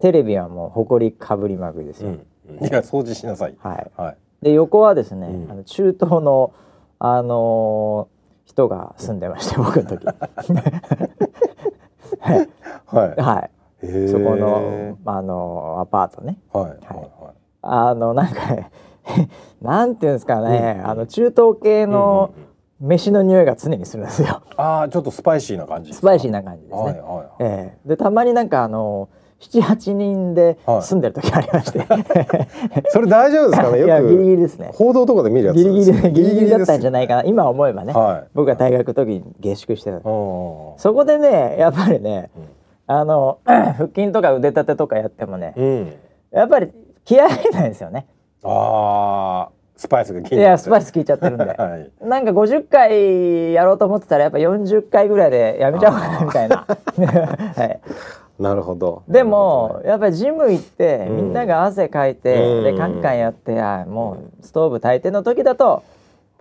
[0.00, 3.56] テレビはもうほこりかぶりまくりですよ、うん、いや掃除しなさい。
[3.58, 6.52] はい、はい、で横はですね、うん、あの中東の
[6.98, 10.06] あのー、人が住んでまして、うん、僕の時。
[10.06, 10.12] は
[12.34, 12.48] い、
[12.86, 13.50] はい、は
[13.82, 16.38] い、そこの、あのアパートね。
[16.52, 18.40] はい、はい、はい、あのなんか、
[19.60, 22.32] なんていうんですかね、あの中東系の、
[22.80, 24.42] 飯の匂いが常にするんですよ。
[24.56, 25.92] ああ、ちょっとスパイシーな感じ。
[25.92, 26.82] スパイシーな感じですね。
[26.82, 28.48] はいはいはい、ええー、で、たまになん。
[28.48, 32.04] かあのー78人で住んでる時ありまして、はい、
[32.88, 33.78] それ大丈夫ですかね？
[33.80, 34.08] よく。
[34.10, 34.70] ギリギリですね。
[34.72, 35.56] 報道とかで見るやつ。
[35.56, 37.24] ギリギリギリギリだったんじゃないかな。
[37.24, 40.00] 今思えばね、はい、僕が大学の時に下宿してた。
[40.00, 42.44] そこでねやっぱりね、うん、
[42.86, 45.92] あの 腹筋とか腕立てとかやってもね、うん、
[46.32, 46.70] やっぱり
[47.04, 48.06] 気合いないですよね。
[48.42, 50.36] ああスパイスが効いて。
[50.36, 56.64] いやスパイス効いちゃってるんで、 はい、なんか50回やろうと思ってたらやっぱ40回ぐらいでやめちゃおうかなみたいな、
[57.56, 57.80] はい、
[58.38, 59.04] なるほど。
[59.08, 61.16] でもやっぱりジム行ってうん。
[61.16, 62.64] みんなが汗かいて、うん。
[62.64, 65.84] でカンカンやってあもうストーブ炊いての時だと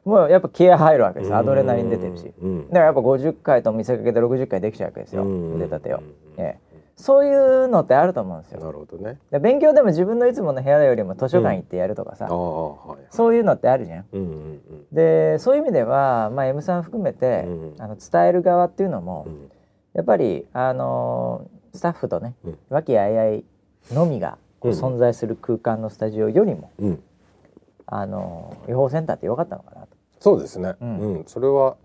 [0.03, 2.33] もうやっぱ気合入るわけですアドレナリン出てるし。
[2.41, 2.67] うん。
[2.67, 5.23] だからやっぱ50回と見せかけて60回できちゃうわけですよ。
[5.23, 5.55] うん。
[5.55, 6.03] 腕立てを、うん。
[6.37, 6.73] ええ。
[6.95, 8.59] そういうのってあると思うんですよ。
[8.59, 9.17] なるほどね。
[9.31, 12.99] で勉強でも自分のいつもの部屋よりも図書館行ってやるとかさ、ああはい。
[13.09, 14.61] そういうのってあるじゃんうんうん。
[14.91, 17.75] でそういう意味では、まあ、M さん含めて、うん。
[17.79, 19.51] あの伝える側っていうのも、うん。
[19.93, 22.57] やっぱりあのースタッフとねうん。
[22.69, 23.43] 和気あいあい
[23.91, 27.03] のみが存在する空間のスタジオよりも、うん。
[27.85, 29.87] あのー予報センターって良かったのかなと、
[30.19, 30.75] そうですね。
[30.79, 31.15] ううん。
[31.21, 31.23] ん。
[31.25, 31.75] それは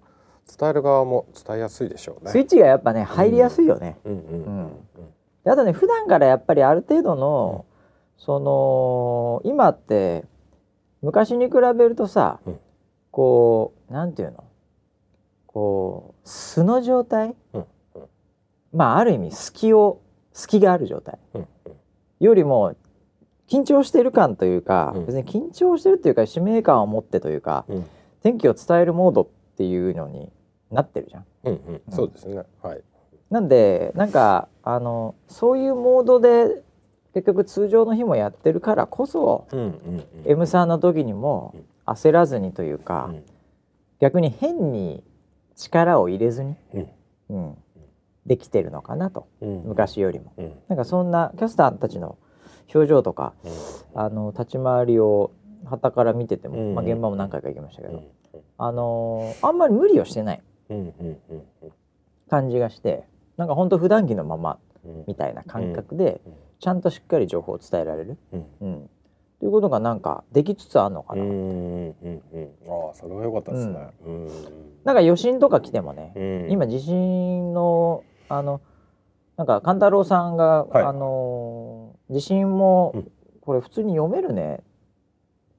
[0.58, 2.30] 伝える側も伝えやすいでしょうね。
[2.30, 3.96] スイッチがやっぱね入りやすいよね。
[4.04, 4.12] うん。
[4.12, 4.44] うん。
[4.44, 4.70] うん。
[5.44, 7.64] であとね普段からやっぱりある程度の、
[8.16, 10.24] その今って
[11.02, 12.60] 昔に比べるとさ、うん。
[13.10, 14.44] こうなんていうの？
[15.46, 17.64] こう素の状態、うん
[18.72, 20.00] まあある意味隙を
[20.32, 21.18] 隙がある状態。
[21.34, 21.48] うん
[22.20, 22.74] よりも
[23.48, 25.06] 緊張してる感というか、うん。
[25.06, 27.86] 別に緊張してるっていうか使命感を持ってというかうん。
[28.22, 30.30] 天気を伝えるモードっていうのに
[30.70, 31.24] なってるじゃん。
[31.44, 31.82] うんうん。
[31.90, 32.42] そうですね。
[32.62, 32.82] はい。
[33.30, 36.62] なんでなんかあのそういうモードで
[37.14, 40.04] 結局通常の日もやってるからこそうんうんうん。
[40.24, 41.54] M さんの時にも
[41.86, 43.24] 焦らずにというか、うん。
[44.00, 45.04] 逆に変に
[45.56, 46.88] 力を入れずに、うん。
[47.30, 47.56] うん、
[48.28, 49.26] できてるのかなと。
[49.40, 49.62] うん。
[49.64, 50.32] 昔よりも。
[50.36, 50.52] うん。
[50.68, 52.16] なんかそんなキャスターたちの
[52.72, 53.32] 表情とか
[53.94, 55.32] あの立ち回りを
[55.64, 56.74] 傍から見てても、うん。
[56.74, 58.40] まあ、現場も何回か行きましたけど、うん。
[58.58, 61.42] あのーあんまり無理をしてないうんうんうん
[62.28, 63.04] 感じがして
[63.38, 65.04] なんかほんと普段着のままうん。
[65.08, 66.32] みたいな感覚で、うん。
[66.60, 68.46] ちゃんとしっかり情報を伝えられる、うん。
[68.60, 68.90] うん、
[69.38, 72.22] ということがなんかできつつあるのかな、うんうんうん。
[72.32, 73.90] うんああそれは良かったですね。
[74.04, 74.26] うん。
[74.84, 76.50] なんか余震とか来てもね、うん。
[76.50, 78.60] 今地震のあの
[79.36, 80.84] なんか勘太郎さんが、はい。
[80.84, 83.12] あのー地震もうん。
[83.40, 84.60] これ普通に読めるね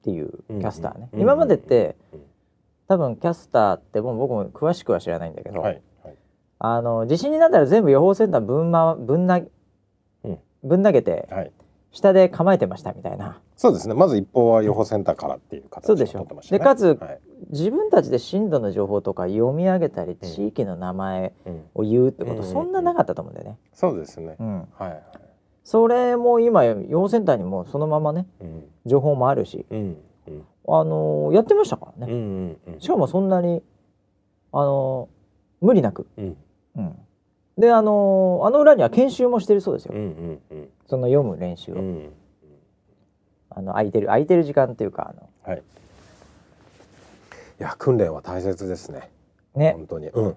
[0.04, 2.20] ていうキャスターね、うん今までってうん
[2.88, 6.14] 多分キャスターってもう僕も詳しくは知らないんだけど、はいはい。
[6.58, 9.48] あの地震になったら全部予報センターぶん,、ま、ぶんなう
[10.28, 10.38] ん。
[10.64, 11.52] ぶん投げてはい
[11.92, 13.40] 下で構えてましたみたいな。
[13.56, 13.94] そうですね。
[13.94, 16.58] まず一報は予報センターからっていう形で取ってましたね。
[16.58, 17.20] でかつはい。
[17.50, 21.62] 自分たちで震度の情報とか読み上げたりうん地域の名前うん。
[21.74, 22.44] を言うってこと、うん。
[22.44, 23.58] そんななかったと思うんだよね。
[23.72, 24.36] そうですね。
[24.38, 25.02] うん、はいはい。
[25.64, 28.64] それも今予報センターにもそのままねうん。
[28.86, 29.96] 情報もあるし、うん。
[30.28, 30.44] うん。
[30.68, 32.80] あのーやってましたからね、うんうんうん。
[32.80, 33.62] しかもそんなに、
[34.52, 36.36] あのー無理なく、うん。
[36.76, 36.98] うん、
[37.60, 40.68] であのーあの裏には研修もしてるそうですよ、うんうんうん。
[40.86, 42.12] その読む練習を、うん
[43.52, 45.28] あの空いてる空いてる時間っていうかあの。
[45.42, 45.58] はい。
[45.58, 45.62] い
[47.62, 49.10] や訓練は大切ですね。
[49.56, 49.72] ね。
[49.76, 50.08] 本当に。
[50.08, 50.36] うん。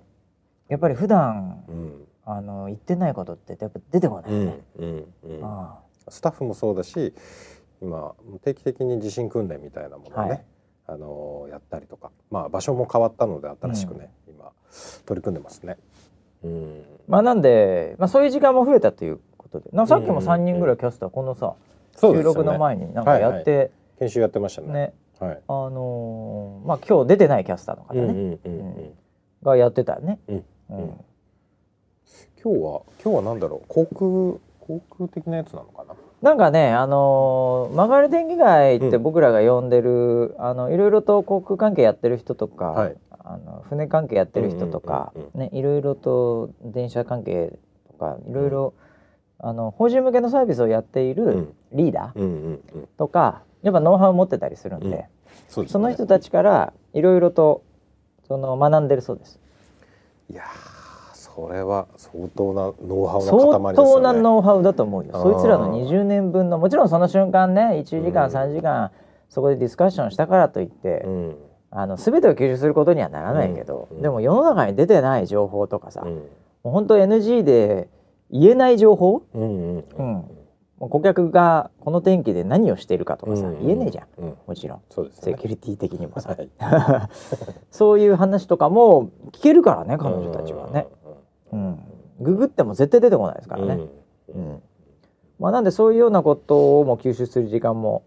[0.67, 2.07] やっぱり普段うん。
[2.25, 7.13] あの言ってないことってやっぱ出てこなうんいよね、うんうんあスタッフもそうだし
[7.81, 10.43] 今定期的に地震訓練みたいなものをね、はい。
[10.87, 12.11] あのーやったりとか。
[12.31, 14.51] まあ場所も変わったので新しくね、今
[15.05, 15.77] 取り組んでますね。
[16.43, 16.83] うん。
[17.07, 19.69] まあなんで、まあ、そういう時間も増えたということで。
[19.85, 21.55] さっきも3人ぐらいキャスターこのさ、
[21.99, 24.73] 収録の前になんかやって研修やってましたね。
[24.73, 25.41] ね、はい。
[25.47, 28.93] あのーまあ今日出てないキャスターの方ね、うんうんうんうん。
[29.43, 30.43] がやってたね、うん。
[30.69, 30.77] うん。
[30.77, 30.87] うん。
[32.43, 33.67] 今日は今日はなんだろう。
[33.67, 35.95] 航空航空的なやつなのかな。
[36.21, 39.03] なんかねあのー曲がり電気街ってうん。
[39.03, 47.57] 僕らが呼んでる、あのいろいろと航空関係やってる人とか、はいあの船関係やってる人とか、ねいろいろと電車関係
[47.87, 48.73] とかいろいろ、
[49.39, 51.53] あの法人向けのサービスをやっているうん。
[51.71, 52.59] リーダー。
[52.97, 54.93] とか、やっぱノウハウを持ってたりするんで、うん。
[55.47, 55.73] そうですね。
[55.73, 57.63] その人たちからいろいろと
[58.27, 59.39] その学んでるそうです。
[60.29, 63.75] いやーそれは相当なノウハウの塊ですよ相ね。
[63.75, 65.13] 当なノウハウだと思うよ。
[65.13, 68.31] そいつらの20年分のもちろんその瞬間ね1時間うん。
[68.31, 68.91] 3時間
[69.29, 71.37] そこでディスカッションしたからといって、うん
[71.75, 74.01] あの全てを吸収することにはならないけど、うん。
[74.01, 76.17] でも世の中に出てない情報とかさ、もうん。
[76.17, 76.21] う
[76.63, 77.89] 本当 NG で
[78.29, 80.05] 言えない情報、うんうんうん。
[80.77, 84.07] もう顧客がこの天気で何をしているかとかさ、うん言えねえじゃん。
[84.19, 84.37] うん。
[84.45, 84.81] もちろん。
[84.91, 85.33] そうですね。
[85.33, 86.49] セキュリティ的にもさ、 はい。
[87.71, 90.87] そういう話とかも聞けるからね彼女たちはね。
[91.51, 91.79] うん、
[92.19, 93.79] ググっても絶対出てこないですからね。
[94.29, 94.41] ううん。
[94.51, 94.61] ん。
[95.39, 98.03] まあ、なんでそういうようなことをも吸収する時間も、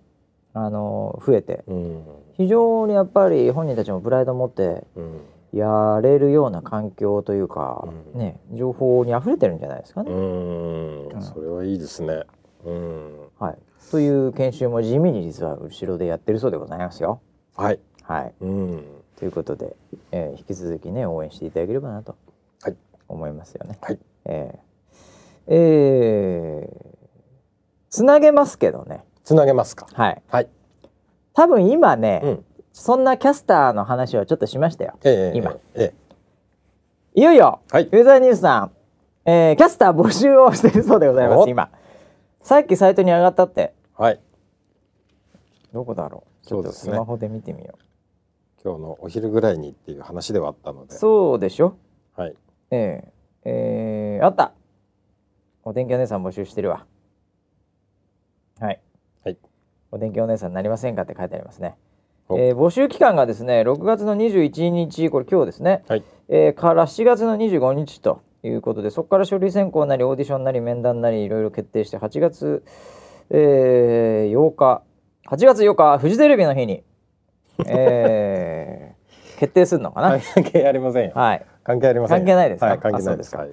[0.53, 1.65] あの増えて。
[1.67, 2.05] うん
[2.37, 5.21] 非常にやっぱり本人たちもプライドを持ってうん
[5.53, 10.11] やれるような環境というか、うんね情報に溢れてるんじゃないですかね。
[10.11, 12.25] うんうんそれはいいですね。
[12.65, 13.59] うんはい、
[13.91, 17.21] という研修も地味に実は後ろでやってるそうでございますよ。
[17.57, 17.81] はい。
[18.03, 18.85] はい、うん
[19.17, 19.77] ということで、
[20.13, 22.17] えー引き続きね応援していただければなと
[22.63, 22.77] はい
[23.09, 23.79] 思いますよね。
[23.81, 23.99] はい。
[24.27, 24.59] えー
[25.49, 26.97] えー
[27.89, 29.05] つなげますけどね。
[29.25, 29.87] つなげますか。
[29.95, 30.23] はい。
[30.29, 30.49] はい。
[31.37, 32.45] 多分今ね、うん。
[32.73, 34.99] そんなキャスターの話をちょっとしましたよ。
[35.05, 35.95] ええ今ええ
[37.15, 38.73] いよいよ、はいウェザーニュースさん、
[39.25, 41.71] えーキャスター募集をしているそうでございまおす、今。
[42.43, 44.21] さっきサイトに上がったって、はい。
[45.73, 46.47] どこだろう？
[46.47, 47.75] ちょっとスマホで見てみよ
[48.65, 50.87] 今日のお昼ぐらいにっていう話ではあったのう。
[50.87, 50.95] で。
[50.95, 51.77] そうでしょ？
[52.17, 52.35] はい。
[52.71, 53.11] えー、
[53.45, 54.53] えーあった
[55.65, 56.87] お天気お姉さん募集してるわ。
[58.59, 58.69] はい。
[58.69, 58.81] はい。
[59.97, 61.75] お天気お姉さんになりませんかって書いてありますね。
[62.29, 66.05] おえー募集期間がですね6月の21日これ今日ですね、はい。
[66.29, 72.63] えーから7月の25日ということでそこから書類選考なりオーディションなり面談なりいろいろ決定して8月、
[73.31, 74.83] えー8日
[75.29, 76.83] 8月8日フジテレビの日に、
[77.67, 78.97] えー
[79.39, 81.13] 決定するのかな、関係ありませんよ。
[81.15, 82.21] はい、関係ありませんよ。
[82.21, 82.67] 関係ないですか？
[82.69, 82.79] はい。
[82.79, 83.37] 関係ないです。
[83.37, 83.51] はい。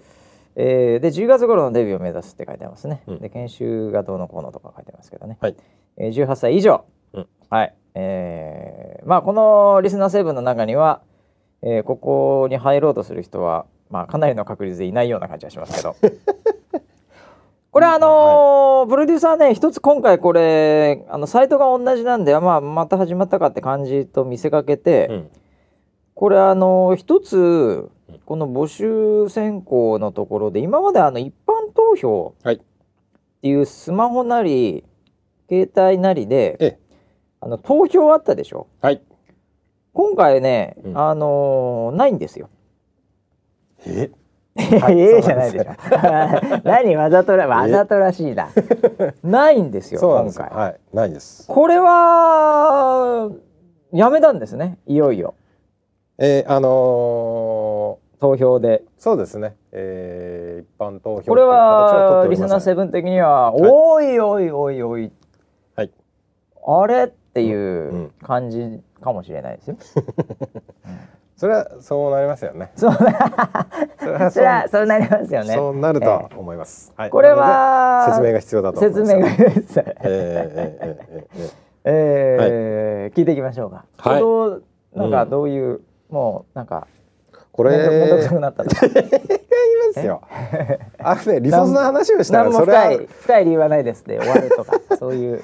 [0.56, 3.20] えーで10月頃のデビューを目指すって書いてますね、うん。
[3.20, 5.56] で研修がどうのこうのとか書いてますけどね、はい。
[5.98, 7.28] えー18歳以上、うん。
[7.50, 7.76] はい。
[7.96, 11.02] えーまあこのリスナー7の中には、
[11.62, 15.96] えーここに入ろうとする人は、まあ、かなりの確率でいないような感じがしますけど。
[17.72, 25.30] これあのープロデューサーね一つ今回これあのサイトが同じなんで、まあ、また始まったかって感じと見せかけて、うん。
[26.16, 27.90] これあの一つ
[28.26, 32.56] この募集選考のところで今まであの一般投票はい。
[32.56, 32.60] っ
[33.42, 34.84] ていうスマホなり
[35.50, 36.80] 携帯なりでええ。
[37.42, 38.68] あの投票あったでしょ？
[38.82, 39.02] はい。
[39.94, 40.98] 今回ね、うん。
[40.98, 42.50] あのーないんですよ。
[43.86, 44.10] え？
[44.56, 45.72] ええじゃないでしょ。
[46.64, 48.50] 何わざとらわざとらしいな。
[49.24, 50.50] ないんですよ今回。
[50.50, 51.48] はいないです。
[51.48, 53.30] これは
[53.92, 55.34] やめたんですねいよいよ。
[56.20, 56.70] えー、あの
[58.24, 58.84] 投票で。
[59.00, 65.12] ーそうですね、えー、一般投票これはリスナーセセブン的には、おいおいおいおい、
[65.76, 65.92] はい。
[66.66, 69.78] あれっていんう感じかもしれないですよ。
[71.36, 72.72] それはそうなりますよね。
[72.78, 75.54] それはそれはそうなりますよね。
[75.54, 77.10] そうなるとは思います、はい。
[77.10, 79.06] これはで説明が必要だと思います。
[79.06, 79.80] 説明がいいです。
[79.80, 81.52] えーえーえーえー
[81.84, 82.48] えー
[83.04, 83.84] えー聞いていきましょうか。
[83.98, 84.98] はい。
[84.98, 86.88] なんかうんどういう、もうなんか
[87.54, 88.86] これめんどくさくなったとか。
[89.84, 90.22] いますよ。
[91.00, 95.42] あのねリソースの話をしたらそれは深い深い理由はないですで終わるとか そういう。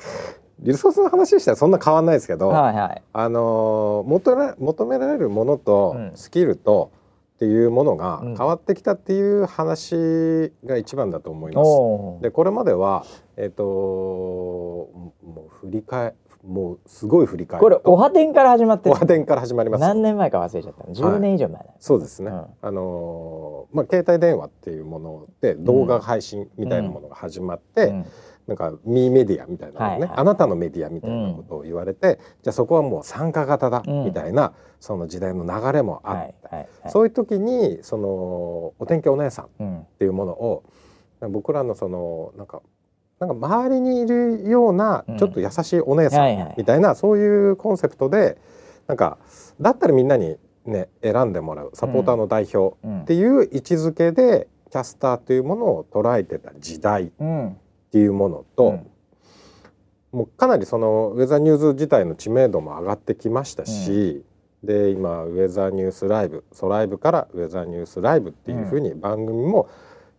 [0.62, 3.02] リソースの話をしたらそんな変わんないですけど、はいはい。
[3.14, 6.92] あのー求めら求められるものとうんスキルと
[7.36, 11.66] っていうものがうん変わってきたっていう話が一番だと思います。
[11.66, 13.06] おーでこれまでは
[13.38, 15.14] えっ、とも
[15.48, 18.96] う振り返もうすごい振り返るこれおはてんから始まってる。
[18.96, 19.82] おはてんから始まります。
[19.82, 21.66] 何年前か忘れちゃったの？10年以上前だ。
[21.80, 22.46] そうですね、うん。
[22.62, 28.06] あのーまあ携帯電話っていうもので動画配信みたいなものが始まって、うん。
[28.48, 30.12] なんかミーメディアみたいなのね、はいはい。
[30.16, 36.92] あなたのメディアみたいなことを言われて、じゃあそこはもう参加型だうんみたいな、その時代の流れもあはいって、はいはい。
[36.92, 38.08] そういう時にその
[38.80, 40.64] お天気お姉さんっうんていうものを
[41.30, 42.62] 僕らのそのなんか
[43.20, 45.18] なんか周りにいるようなうん。
[45.18, 48.38] ちょっと優しいお姉さんみたいな、そういうコンセプトで
[48.88, 49.18] なんか
[49.60, 53.02] だったらみんなにね選んでもらうサポーターの代表うん。
[53.02, 57.58] っていう位置づけでキャスターというものを捉えてた時代っうん。
[57.92, 58.88] ていうものと、うん。
[60.12, 64.24] もうかなりそのウェザーニューズ自体の知名度も上がってきましたし、
[64.64, 69.70] で今ウェザーニュースライブソライブからウェザーニュースライブっていうふうに番組も、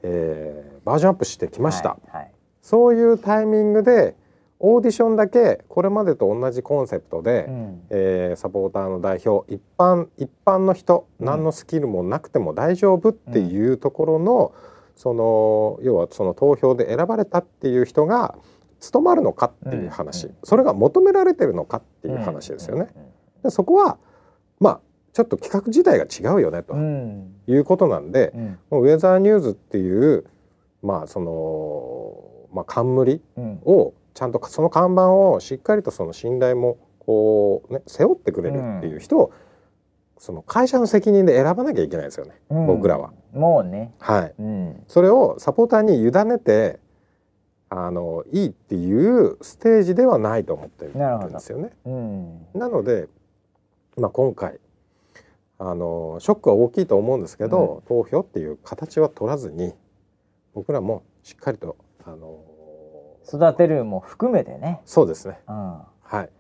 [0.03, 2.33] えーバージョンアップしてきました、はいはい
[2.71, 4.15] そういうタイミングで
[4.61, 7.83] オーディションだけこれまでと同じコンセプトで、うん。
[7.91, 11.27] えーサポーターの代表一般一般の人、うん。
[11.27, 14.55] 何のスキルもなくても大丈夫っていうところの、
[14.95, 18.37] その要はその投票で選ばれたっていう人が
[18.79, 20.31] 務まるのかっていう話、うん。
[20.31, 20.37] うん。
[20.45, 22.87] それが求められてるのかっていう話ですよね。
[23.43, 23.99] でそこは
[24.61, 24.81] まあ
[25.13, 26.81] ちょっと企画自体が違うよねとうん。
[26.81, 28.59] うんいうことなんで、うん。
[28.71, 30.25] もうウェザーニューズっていう
[30.83, 39.33] まあその、まあ、冠うんをちゃんとその看板をしっかりとその信頼もこうね背負ってくれるっていう人を、
[40.19, 43.13] その会社の責任で選ばなきゃいけないですよね、うん僕らは。
[43.33, 43.95] もうね。
[43.99, 44.35] はい。
[44.39, 46.79] うんそれをサポーターに委ねて
[47.71, 51.71] あのいいっていうステージではないと思ってるんですよね。
[51.87, 53.09] うんなので、
[53.97, 54.59] まあ、今回
[55.59, 59.73] あのショックは大きいと思うんですけど、投票っていう形は取らずに
[60.53, 61.77] 僕らもしっかりと
[62.13, 62.41] あの
[63.27, 64.81] 育てるも含めてね。
[64.85, 65.39] そうですね。
[65.49, 65.79] うん。
[66.03, 66.31] はい。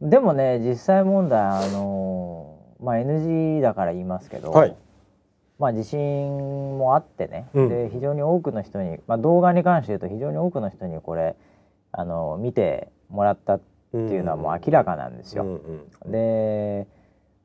[0.00, 4.76] でもね実際問題あのまあ NG だから言いますけど、はい。
[5.58, 7.68] まあ地震もあってね、うん。
[7.68, 11.34] で非常に多くの人に、まあ、動画に関して言うと非常に多くの人にこれ
[11.92, 13.60] あの見てもらったっ
[13.90, 15.44] ていうのはもう明らかなんですよ。
[15.44, 15.54] うん
[16.04, 16.86] うんで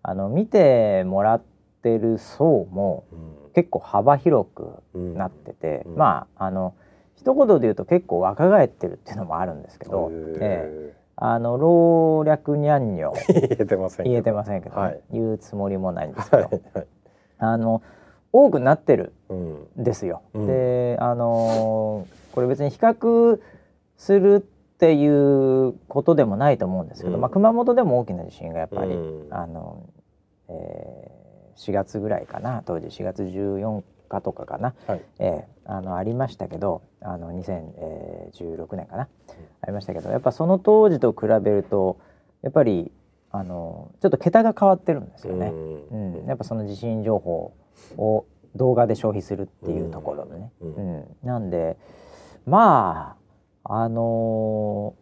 [0.03, 1.43] あの見てもらっ
[1.83, 3.41] てる層もうん。
[3.53, 5.95] 結構幅広くうんなってて、うん。
[5.95, 6.73] まああの
[7.21, 10.93] 一言で言うと結構若返ってるっていうのもあるんですけど、へええ。
[11.15, 14.09] あの老若にゃんにょー言えてませんけど。
[14.09, 14.81] 言えてませんけど、ね。
[14.81, 15.01] はい。
[15.11, 16.87] 言うつもりもないんですけど、はいはい。
[17.37, 17.83] あの
[18.33, 19.53] 多くなってるうん。
[19.81, 20.23] んですよ。
[20.33, 20.47] うん。
[20.47, 23.39] であのこれ別に比較
[23.97, 25.07] するってい
[25.67, 27.21] うことでもないと思うんですけど、うん。
[27.21, 29.33] まあ、熊本でも大きな地震がやっぱり、うん。
[29.33, 29.83] あの
[30.49, 31.21] えー
[31.57, 33.83] 4月ぐらいかな当時4月14
[34.19, 35.01] 日とかかな、はい。
[35.19, 39.07] えーあのありましたけどあの2016年かな、
[39.61, 41.97] ありましたけどやっぱその当時と比べると
[42.41, 42.91] やっぱり
[43.31, 45.47] あのちょっと桁が変わってるんですよね。
[45.47, 46.13] うん。
[46.21, 47.53] うん、やっぱその地震情報
[47.97, 50.97] を動画で消費するっていうところでね、ううん。
[50.99, 51.05] ん。
[51.23, 51.77] なんで
[52.45, 53.15] ま
[53.63, 55.01] ああのー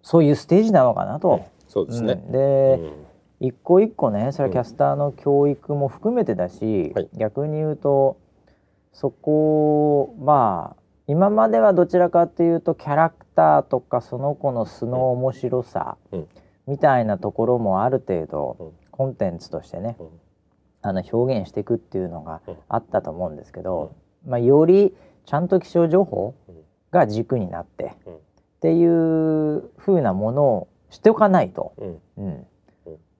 [0.00, 1.44] そういうステージなのかなと。
[1.66, 2.14] そうですね。
[2.14, 2.92] うん、で、うん
[3.40, 7.08] 一個一個ねそれはキャスターの教育も含めてだし、はい。
[7.16, 8.18] 逆に言うと
[8.92, 16.28] そこをまあ今まではどちらかっていうとキャラクターとかその子の素の面白さうん。
[16.66, 18.72] みたいなところもある程度、うん。
[18.90, 20.08] コンテンツとしてね、うん。
[20.82, 22.56] あの表現していくっていうのがうん。
[22.68, 23.94] あったと思うんですけど、
[24.26, 26.34] まあ、よりちゃんと気象情報
[26.90, 28.14] が軸になって、うん。
[28.14, 28.18] っ
[28.60, 32.26] ていう風なものをしておかないと、うんうん。
[32.26, 32.46] うん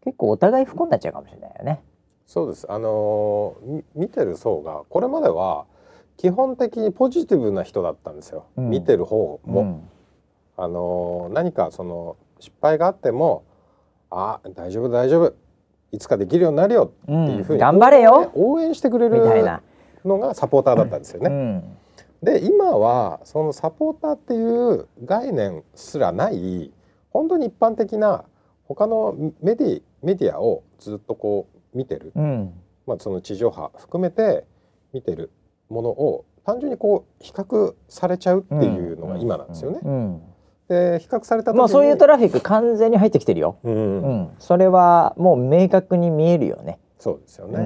[0.08, 1.82] 結構お互い不幸になっちゃうかもしれないよね。
[2.26, 2.66] そうです。
[2.70, 5.66] あのーみ見てる層がこれまでは
[6.16, 8.70] 基本的にポジティブな人だったんですよ、うん。
[8.70, 9.88] 見てる方も、うん。
[10.56, 13.44] あのー何かその失敗があっても
[14.10, 15.34] あ大丈夫大丈夫。
[15.92, 16.90] いつかできるようになるよ。
[17.02, 18.30] っていうふうに、頑張れよ。
[18.34, 19.60] 応援してくれるみたいな。
[20.06, 21.28] のがサポーターだったんですよね。
[21.28, 21.76] うん。
[22.22, 26.72] で今はそのサポーターっていう概念すらない
[27.10, 28.24] 本当に一般的な
[28.64, 32.52] 他のメディメディアをずっとこう見てる、うん。
[32.86, 34.46] まあ、その地上波含めて
[34.92, 35.30] 見てる
[35.68, 39.80] ものを単純にこう比較されちゃうっていうのが今なんですよね。
[39.82, 40.22] うん。
[40.68, 43.58] で比較された時にまあそういうトラフィック完全に入ってきてるよ。
[43.64, 44.02] うん。
[44.02, 46.78] うん、それはもう明確に見えるよね。
[46.98, 47.60] そうですよね、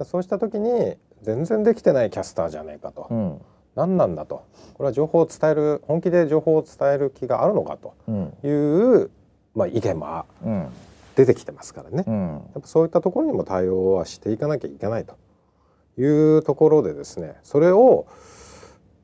[0.00, 0.04] うん。
[0.06, 3.40] そうした時に全然できてないキャスターじゃねえかと、うん。
[3.74, 4.44] 何なんだと。
[4.74, 8.34] これは情報を伝える本気で情報を伝える気があるのかとうん。
[8.42, 9.10] いう、
[9.54, 10.66] まあ、意見もうん
[11.16, 12.38] 出てきてますからね、やうん。
[12.38, 15.16] っぱそういったところにも対応はしていかなきゃいけないと
[16.00, 18.06] いうところでですねそれを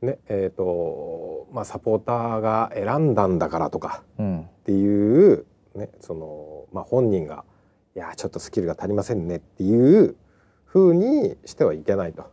[0.01, 4.41] ねえーとまあ、サポーターが選んだんだからとかうん。
[4.43, 5.45] っていう、
[5.75, 7.45] ねそのまあ、本人が
[7.97, 10.15] 「いやちょっとスキルが足りませんね」っていう
[10.67, 12.25] 風にしてはいけないと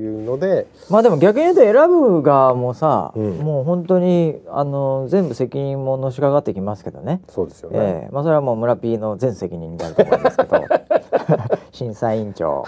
[0.00, 3.38] いうので、まあでも逆に言うと選ぶ側もさ、うん。
[3.38, 7.20] もう本当にあの全部責任ものしかかってきますけどね。
[7.28, 7.78] そうですよね。
[7.78, 8.12] ええ。
[8.12, 10.64] まあそれはもう村 P の全責任になると思うんですけど。
[11.72, 12.64] 審査委員長。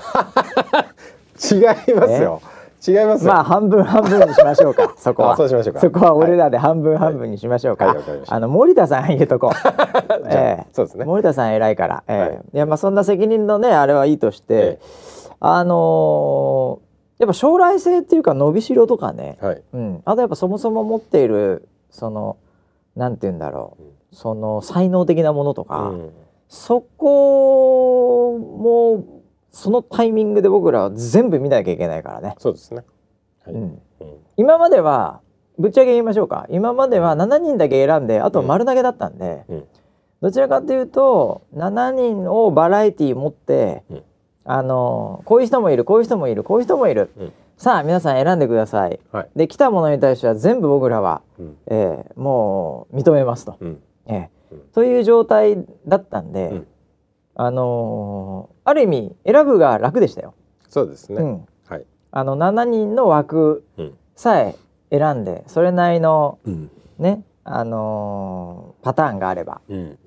[1.53, 1.57] 違
[1.91, 2.43] いますよ。
[2.87, 3.33] 違いますよ。
[3.33, 4.95] まあ半分半分にしましょうか。
[4.99, 5.33] そこは。
[5.33, 5.81] あそうしましょうか。
[5.81, 7.97] そこは俺らで半分半分にしましょうか、はい。
[7.97, 8.35] わかりました。
[8.35, 9.51] あの森田さん入れとこう、
[10.29, 10.67] ええ。
[10.73, 11.05] そうですね。
[11.05, 12.19] 森田さん偉いから、ええ。
[12.21, 12.41] はい。
[12.55, 14.79] い、やまあそんな責任のねあれはいいとして、え。
[15.41, 16.90] あのー
[17.21, 19.63] やっぱ将来性っていうか伸びしろとかね、はい。
[19.73, 22.37] うん、あとやっぱそもそも持っているその
[22.97, 26.11] なんて言うんだろう、うんその才能的なものとか、うん。
[26.49, 32.35] そこもそのタイミングで僕らは全部見なきゃいけないからね。
[32.39, 32.85] そうですね。
[33.45, 33.55] はい。
[33.55, 33.81] うん、うん。
[34.37, 35.21] 今までは
[35.59, 36.47] ぶっちゃけ言いましょうか。
[36.51, 39.65] 今までは7人だけ選んであとは丸投げだったんで、うん。
[40.23, 44.03] どちらかというと7人をバラエティー持って、うん
[44.53, 47.33] あのこういう人もいるこういう人もいるこういう人もいる、うん。
[47.57, 48.99] さあ皆さん選んでください。
[49.13, 49.29] はい。
[49.37, 51.57] で来たものに対しては全部僕らは、うん。
[51.69, 53.81] えーもう認めますと、うん。
[54.07, 54.55] えー。
[54.55, 54.61] うん。
[54.73, 56.67] という状態だったんで、うん。
[57.37, 60.35] あのーある意味選ぶが楽でしたよ。
[60.69, 61.23] そうですね。
[61.23, 61.87] うん、はい。
[62.11, 63.95] あの7人の枠うん。
[64.17, 64.57] さえ
[64.91, 66.71] 選んでそれなりのうん。
[66.99, 69.99] ね、あのーパターンがあればうん。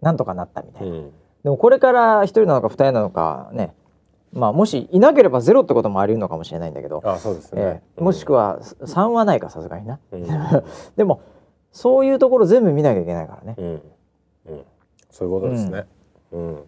[0.00, 1.12] なんとかなったみたいな、うん
[1.48, 3.72] でもこれから1人なのか2人なのかね。
[4.34, 7.62] まあもしいなければゼロってこともあり得るのかもしれないんだけど、あそうですね。
[7.62, 7.82] え。
[7.96, 8.00] え。
[8.02, 9.98] もしくは3はないかさすがにな。
[10.12, 10.26] うん。
[10.98, 11.22] でも
[11.72, 13.54] そういうところ全部見なきゃいけないからね。
[13.56, 13.66] うん。
[13.66, 14.60] うん。
[15.10, 15.86] そういうことですね。
[16.32, 16.48] うん。
[16.48, 16.62] うん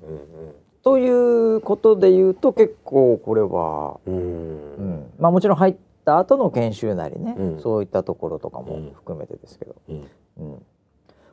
[0.83, 4.15] ということで言うと結構これは、うん。
[4.15, 5.77] ううんん、まあもちろん入っ
[6.07, 7.61] た後の研修なりね、うん。
[7.61, 8.91] そういったところとかもうん。
[8.95, 10.09] 含めてですけど、うん。
[10.39, 10.63] うん、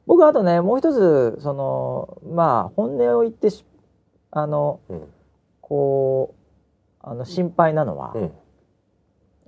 [0.08, 3.64] 僕あとねもう一つそのまあ本音を言ってし
[4.32, 5.02] あのうん。
[5.62, 8.32] こうあの心配なのは、うん。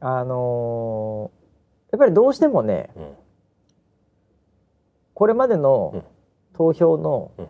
[0.01, 1.31] あの
[1.91, 3.13] やっぱりどうしてもねうん。
[5.13, 5.61] これまでうん。
[5.61, 6.03] の
[6.53, 7.47] 投票の、うん。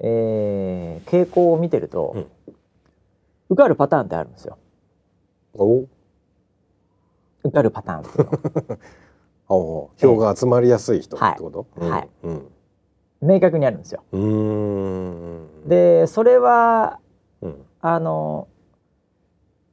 [0.00, 2.26] えー傾向を見てると、うん。
[3.50, 4.58] 受かるパターンってあるんですよ。
[5.54, 5.86] お？
[7.42, 8.30] 受かるパターンっていうの。
[8.32, 8.78] お
[9.48, 11.66] 票が集まりやすい人ってこと？
[11.80, 11.90] はい。
[11.90, 12.08] はい。
[12.24, 12.48] うん。
[13.20, 14.02] 明確にあるんですよ。
[15.66, 17.00] でそれは
[17.40, 17.64] うん。
[17.80, 18.48] あの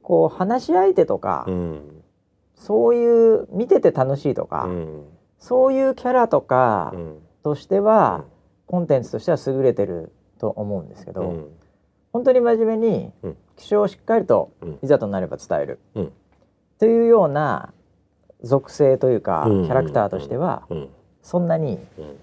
[0.02, 2.02] こう話し相手とか、うん。
[2.54, 5.04] そういう見てて楽しいとか、うん。
[5.38, 7.18] そういうキャラとかうん。
[7.42, 8.24] としては、
[8.66, 11.46] コンテンツとしては優れてると思うんですけど、うん。
[12.12, 13.36] 本当に真面目にうん。
[13.56, 14.78] 気象をしっかりとうん。
[14.82, 16.12] いざとなれば伝える、うん。
[16.78, 17.72] というような
[18.42, 20.88] 属性というか、うんキャラクターとしては、うん。
[21.22, 22.16] そんなにうん。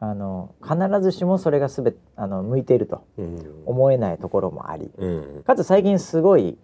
[0.00, 3.62] あの必ずしもそれがすべあの向いているとうん。
[3.66, 4.90] 思えないところもあり。
[4.96, 5.06] う
[5.40, 5.42] ん。
[5.44, 6.58] かつ最近すごい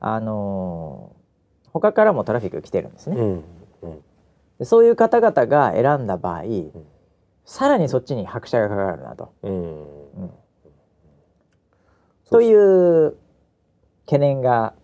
[0.00, 1.12] あの
[1.72, 3.42] 他からもトラフィック来てるんですね。
[4.64, 6.42] そういう方々が選んだ場合、
[7.44, 9.32] さらにそっちに拍車がかかるなと。
[9.42, 9.84] うん。
[12.30, 13.16] という
[14.06, 14.74] 懸念が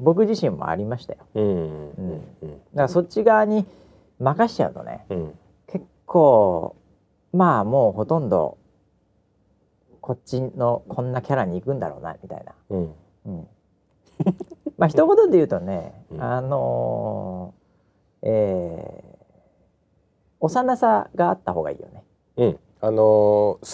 [0.00, 1.20] 僕自身もありましたよ。
[1.34, 1.44] うん。
[1.44, 2.10] うん。
[2.42, 2.50] うん。
[2.50, 3.66] だからそっち側に
[4.18, 5.38] 任しちゃうとねうん。
[5.66, 6.74] 結構
[7.32, 8.58] まあもうほとんど
[10.00, 12.52] こっちのこんなキャラに行くんだろうなみたいな。
[12.70, 12.94] うん。
[13.26, 13.48] うん、
[14.78, 16.22] まあ一言で言うとね、うん。
[16.22, 19.10] あのーえー
[20.42, 22.02] 幼さがあった方がいいよね。
[22.38, 22.58] うん。
[22.80, 22.98] あのー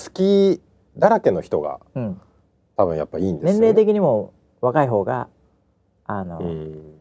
[0.09, 0.61] 好き
[0.99, 2.20] だらけの人がうん、
[2.77, 3.66] 多分やっぱいいんですよ年ね。
[3.68, 5.29] 齢的にも若い方が
[6.07, 6.92] あの、うん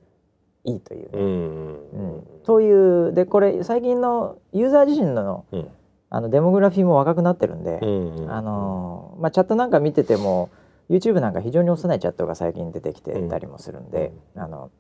[0.68, 1.04] いいという。
[1.04, 1.90] ね、うん。
[2.16, 2.24] うん。
[2.44, 5.68] というでこれ最近のユーザー自身のうん。
[6.10, 7.86] あのデモグラフィーも若くなってるんで、う
[8.26, 10.50] んあのーまあ、チャットなんか見てても
[10.90, 14.72] YouTube なんか非常に幼いチャットが最近出てきてたりもするんで、あの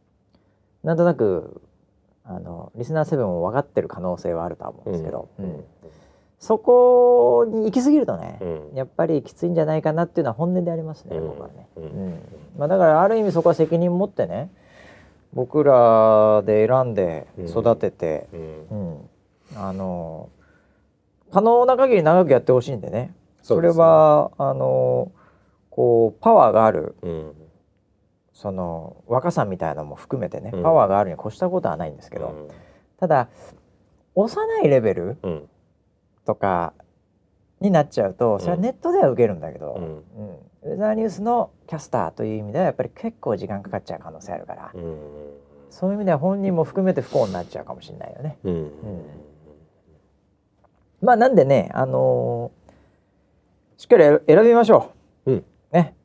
[0.84, 1.62] なんとなく
[2.24, 5.64] あのリスナー7も分かってる可能性はあるとは思うんですけど、うん
[6.40, 8.76] そこに行き過ぎるとね、うん。
[8.76, 11.28] やっぱりきついんじゃないかなっていうのは本音でありますね、うん。
[11.28, 11.84] 僕はね、うん。
[11.84, 12.20] うん。
[12.58, 14.52] まあ、だからある意味そこは責任持ってね
[15.34, 18.68] 僕らで選んで育てて、うん。
[18.70, 19.10] うん。
[19.56, 20.30] あの
[21.32, 23.14] 可能な限り長くやってほしいんでね。
[23.42, 25.12] それはあの
[25.70, 27.34] こうパワーがあるうん。
[28.34, 30.64] その若さみたいなのも含めてね、うん。
[30.64, 32.50] パワーがあるに越したことはないんですけど、
[33.00, 33.30] ただ
[34.14, 35.18] 幼いレベル
[36.26, 36.74] とか
[37.62, 44.98] になっちゃうとそれはネットでは受けるんだけど、うんうんウェザーニュースのキャスターという意味ではやっぱり結構時間かかっちゃう可能性あるから、うん
[45.70, 48.38] そういう意味では本人も含めて不幸になっちゃうかもしれないよね。
[48.46, 48.72] うん
[51.02, 52.66] まあなんでね、あのー
[53.78, 54.92] しっかり選びましょ
[55.26, 55.32] う。
[55.32, 55.96] うんね。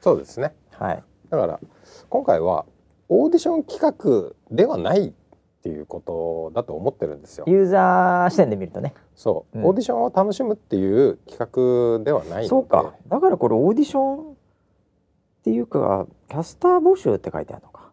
[0.00, 1.02] そうですねはい。
[1.28, 1.60] だから
[2.08, 2.64] 今回は
[3.08, 5.12] オーディション企画ではない
[5.58, 7.44] っていうことだと思ってるんですよ。
[7.48, 8.94] ユーザー視点で見るとね。
[9.14, 12.94] そう、うんオーディションを楽しむっていう企画ではないそうか。
[13.08, 14.34] だからこれオーディションっ
[15.42, 17.90] ていうかキャスター募集って書いてあるのか。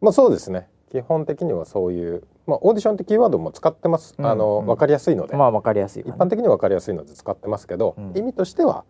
[0.00, 8.84] まあそうですね基本的にはそういう、まあ、オーディションってキーワードも使ってます、うんあのうん分かりやすいので、まあわかりやすいわね、一般的に分かりやすいので使ってますけど、うん意味としては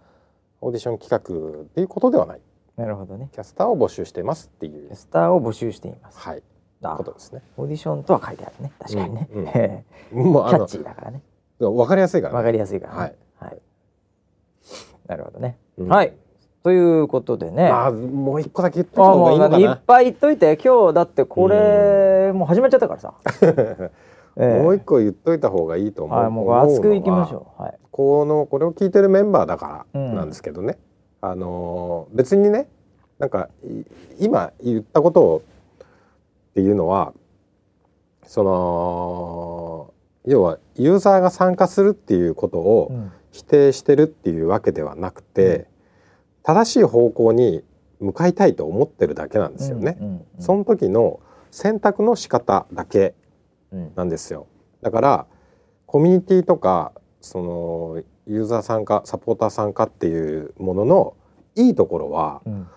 [0.60, 2.40] オーディション企画っていうことではない
[2.76, 3.28] なるほどね。
[3.32, 6.18] キャスターを募集してますっていうキャスターを募集しています。
[6.18, 7.42] はいあことですね。
[7.56, 8.72] オーディションとは書いてあるね。
[8.78, 9.28] 確かにね。
[9.32, 11.22] うんうんえ もうキャッチーだからね。
[11.58, 12.98] 分かりやすいから、ね、わかりやすいからね。
[13.00, 13.14] はい。
[13.40, 13.58] はい。
[15.08, 15.58] なるほどね。
[15.78, 16.12] うんはい。
[16.62, 17.70] ということでね。
[17.70, 19.76] まあもう一個だけ言っといたあ方がいいのかもういっな。
[19.86, 23.14] ぱい言っといて今日だってこれもう始まっちゃったからさ、
[24.36, 26.18] ええもう一個言っといた方がいいと思う。
[26.18, 30.76] はいもう熱くいきましょうはいこのこれを聞いてるメンバーだからうんなんですけどね、
[31.20, 32.68] あのー別にね
[33.18, 33.82] なんかい
[34.18, 35.42] 今言ったことを
[36.56, 37.12] っていうのは
[38.24, 39.94] その
[40.24, 43.12] 要はユーザーが参加するっていうことをうん。
[43.36, 45.66] 否定してるっていうわけではなくて、
[46.42, 47.62] 正しい方向に
[48.00, 49.98] 向かいたいと思ってるだけなんですよね。
[50.00, 50.24] うんうん。
[50.38, 53.14] その時の選択の仕方だけ
[53.70, 53.92] うん。
[53.94, 54.46] なんですよ。
[54.80, 55.26] だから
[55.84, 61.16] コミュニティとかそのユーザー参加サポーター参加っていうものの
[61.56, 62.68] いいところはうん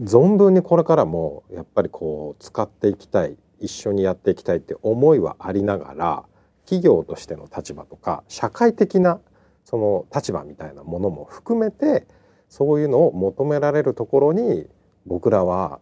[0.00, 6.24] 存分にこれからもやっぱりこう使っていきたい一緒にやっていきたいって思いはありながら
[6.64, 9.20] 企業としての立場とか社会的な
[9.64, 12.06] その立場みたいなものも含めて
[12.48, 14.66] そういうのを求められるところに
[15.06, 15.80] 僕らは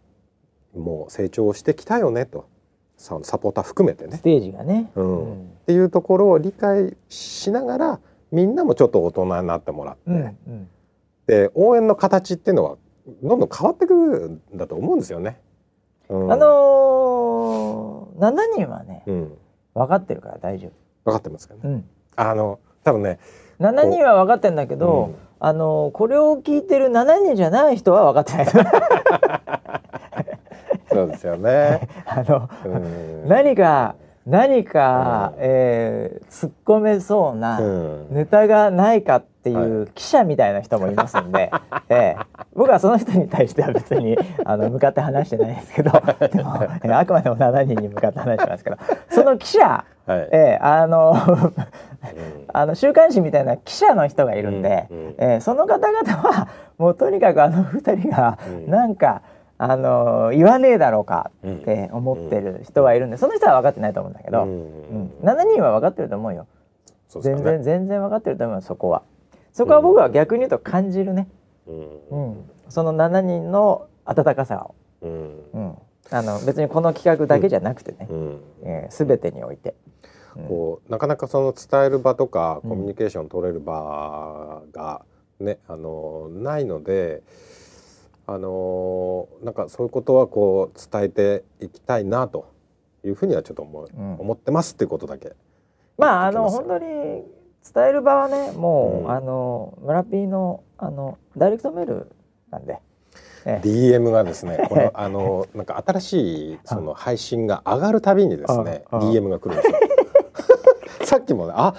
[0.75, 2.47] もう成長してきたよねと。
[2.97, 4.17] サポーター含めてね。
[4.17, 4.21] ス。
[4.21, 5.43] テージがね、うん。
[5.43, 7.99] っていうところを理解しながら
[8.31, 10.69] みんなもちょっと大人になってもらって、うんうん。
[11.25, 12.77] で応援の形っていうのは
[13.23, 15.39] どんどん変わってくるんだと思うんですよね。
[16.09, 16.31] うん。
[16.31, 19.37] あのー、7人はねうん、
[19.73, 20.69] 分かってるから大丈
[21.05, 21.59] 分かってますかね。
[21.63, 21.85] 夫、うん、
[22.15, 23.19] あの多分ね、
[23.59, 25.15] 7人は分かってんだけど、うん。
[25.41, 28.69] あのーこれを聞いてる7人じゃない人は分かってない。
[30.91, 31.87] そうですよね。
[32.05, 33.95] あのうん、何か
[34.25, 35.39] 何か、うん。
[35.39, 41.51] えー突っ込めそうな、うん、ネタがないかっていう記者みたいな人もいますんで、
[41.89, 42.17] ええ
[42.59, 45.91] 僕はその人に対しては別にあの向かって話してないですけど
[46.27, 48.77] でも、ええあくまでも7人に向かって話してますけど
[49.09, 50.29] その記者、はい。
[50.29, 51.53] ええあのうん。
[52.51, 54.97] あの週刊誌みたいな記者の人がいるんで、うん。
[54.97, 55.15] うん。
[55.19, 58.69] ええその方々はもうとにかくあの2人がうん。
[58.69, 59.21] なんか、
[59.57, 64.49] あの言わねえだろうかって思ってる人はいるんでその人は分かってないと思うんだけど、うん。
[64.49, 65.11] うん。
[65.23, 66.45] 7人は分かってると思うよ。
[67.07, 67.35] そうね。
[67.35, 69.03] 全然全然分かってると思いますそこは。
[69.53, 71.27] そこは僕は逆に言うと感じるね、
[71.67, 72.29] うん。
[72.31, 72.51] うん。
[72.69, 75.43] その7人の温かさを、うん。
[75.53, 75.77] うん、
[76.11, 78.41] あの別にこの企画だけじゃなくてね、うん。
[78.63, 79.75] えー、全てにおいて、
[80.35, 80.47] うん。
[80.47, 85.03] こうなかなかその伝える場とかうんコミュニケーション取れる場が
[85.39, 87.23] ね、あのないので
[88.27, 92.51] あのなんかそういうことはこう伝えていきたいなと
[93.05, 94.13] いうふうにはちょっと思,、ううん。
[94.19, 95.33] 思ってますっていうことだけ。
[95.97, 96.85] まああの本当に
[97.73, 99.11] 伝える場はねもう、うん。
[99.11, 102.11] あの村 P のあのダイレクトメール
[102.49, 102.79] なんで、
[103.45, 109.79] ええ DM がですね このあのなんか新しいその配信が上がるたびにですね DM が来るんですよ。
[111.03, 111.73] さっきもねあ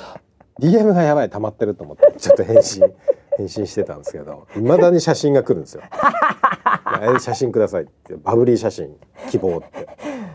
[0.58, 2.92] DM がやばい溜まってると思ってちょっと返信
[3.36, 5.82] 返信してたんですけどいまだに写真が来るんですよ。
[7.00, 8.94] え写真くださいってバブリー写真
[9.30, 9.88] 希望って。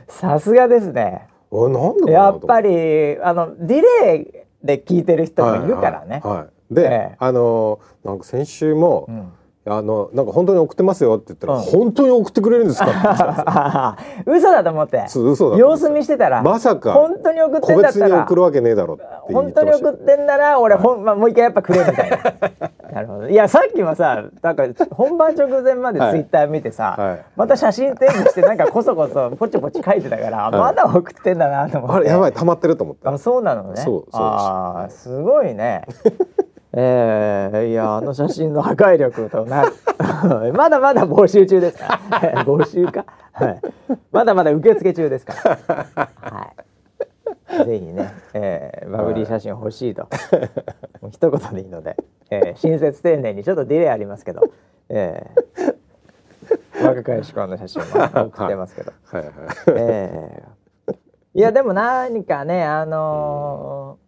[0.08, 6.22] さすがですねおなんでやっぱりりあのディレイで聞いてる人もいるからね。
[6.24, 7.16] はいはいはいで、ええ。
[7.20, 9.32] あのなんか先週も、うん。
[9.68, 11.62] あのなんか本当に送ってますよって言ったら、うん。
[11.62, 13.98] 本当に送ってくれるんですか？
[14.22, 14.30] って。
[14.32, 15.06] 嘘だと思って。
[15.08, 19.88] そう嘘だ様子見してたらまさか本当に送って個んだったら別に送るわけねえだろって言本当にってました。
[19.88, 22.18] よ送ってんなら俺ほん、まあ、もう一回やっぱくれみたいな。
[22.94, 23.28] なるほど。
[23.28, 27.26] いやさっきもさなんか本番直前までツイッター見てさ、はい。
[27.36, 31.96] また写真添付してなんかこそこそポチポチ書いてたから、まだ送ってんだなと思って。
[31.96, 33.10] あれやばい溜まってると思った。
[33.10, 33.78] あそうなのね。
[33.78, 34.22] そうそう。
[34.22, 35.82] あーすごいね
[36.78, 39.64] えー、いやあの写真の破壊力とな
[40.54, 42.44] まだまだ募集中ですから。
[42.44, 43.62] 募集か、はい、
[44.12, 45.34] まだまだ受付中ですか
[45.96, 46.10] ら。
[46.20, 46.52] は
[47.64, 47.66] い。
[47.66, 50.10] ぜひね、えー、バブリー写真欲しいと、
[51.02, 51.96] もう一言でいいので、
[52.30, 54.42] えー、親切丁寧にちょっとディレイありますけど、
[54.90, 57.88] えー、若かりし頃の写真も
[58.28, 59.32] 送ってますけど、はいはい。
[59.78, 60.56] ええ
[61.34, 64.06] いやでも何かねあのー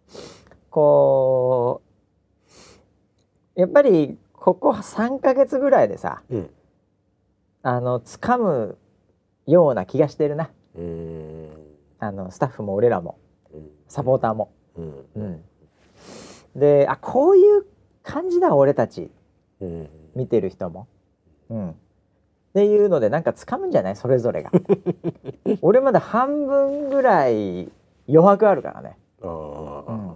[0.77, 1.86] こう
[3.57, 6.49] やっぱりここ3ヶ月ぐらいでさうん。
[7.63, 8.77] あの掴む
[9.47, 10.49] ような気がしてるな。
[11.99, 13.17] あのスタッフも俺らも
[13.53, 13.69] うん。
[13.87, 14.51] サポーターも。
[14.77, 15.05] うん。
[15.15, 15.41] うん、
[16.55, 17.65] であこういう
[18.03, 19.09] 感じだ俺たち
[19.59, 19.89] うん。
[20.15, 20.87] 見てる人も。
[21.49, 21.69] うん。
[21.71, 21.73] っ
[22.53, 23.95] ていうのでなんか掴むんじゃない？
[23.95, 24.51] それぞれが。
[25.61, 27.71] 俺まだ半分ぐらい
[28.07, 28.97] 余白あるからね。
[29.21, 29.27] うん。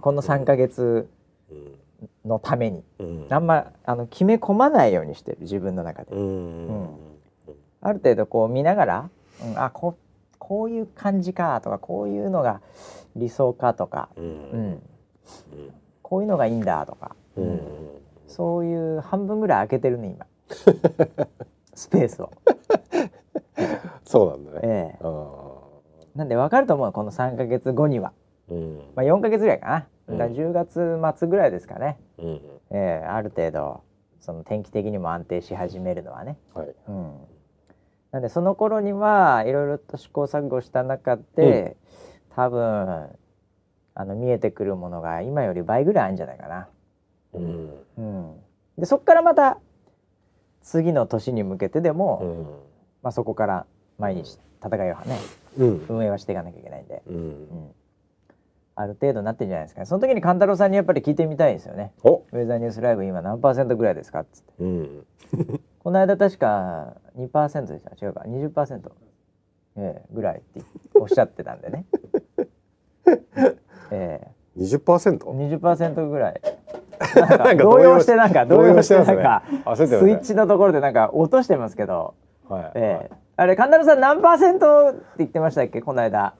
[0.12, 1.08] の3ヶ月
[1.50, 1.74] うん
[2.24, 2.84] のために。
[2.98, 3.26] うん。
[3.30, 6.88] あんまあの決め込まないようにしてる自分の中で、うん。
[7.80, 9.10] ある程度こう見ながら、
[9.44, 9.96] うん、あこ
[10.38, 12.60] こういう感じかとかこういうのが
[13.16, 14.24] 理想かとか、うん。
[14.24, 14.82] うん、
[16.02, 17.44] こういうのがいいんだとか、うん。
[17.44, 17.60] うん。
[18.26, 20.26] そういう半分ぐらい空けてるね今。
[21.74, 22.30] スペースを、
[24.04, 24.60] そうなんだね。
[24.62, 25.04] ええ。
[26.14, 28.12] なんで分かると思うこの3ヶ月後には、
[28.50, 28.76] うん。
[28.94, 30.18] まあ、4ヶ月ぐらいかな、うん。
[30.18, 32.40] だから10月末ぐらいですかね、うん
[32.70, 33.82] ええある程度
[34.20, 36.38] その天気的にも安定し始めるのはね。
[36.54, 36.74] はい。
[36.88, 37.12] うん、
[38.12, 41.76] なんでその頃にはいろいろと試行錯誤した中で、
[42.30, 43.08] 多分
[43.94, 46.68] あの見えてくるものが今より倍ぐらいあるんじゃないかな。
[47.34, 47.70] うん。
[47.98, 48.36] うん、
[48.78, 49.58] でそこからまた
[50.62, 52.46] 次の年に向けてでも、うん。
[53.02, 53.66] まあ、そこから
[53.98, 55.18] 毎日戦いをね
[55.58, 55.86] うん。
[55.88, 57.16] 運営はしていかなきゃいけないんで、うん。
[57.16, 57.74] うん、
[58.74, 59.80] ある程度なってんじゃないですか。
[59.80, 61.92] ねその時に勘太郎さんにやっぱり聞いてみたいですよね。
[62.02, 62.24] お。
[62.32, 64.52] ウェザーニュースライブ今何パーセントぐらいですかっつって。
[64.60, 65.06] うん。
[65.82, 68.06] この間確か2%でした。
[68.06, 68.20] 違うか。
[68.26, 68.90] 20%、
[69.76, 70.62] ええぐらいって
[70.94, 71.84] おっしゃってたんでね、
[73.90, 74.28] ええ。
[74.58, 75.18] 20%?
[75.18, 76.40] 20%ぐらい。
[77.56, 79.76] 動揺してなんか動揺してなんかね。
[79.76, 82.14] スイッチのところでなんか落としてますけど、
[82.48, 83.14] はいええ。
[83.36, 85.80] あれ神田さん何パーセントって言ってましたっけ？
[85.80, 86.34] この間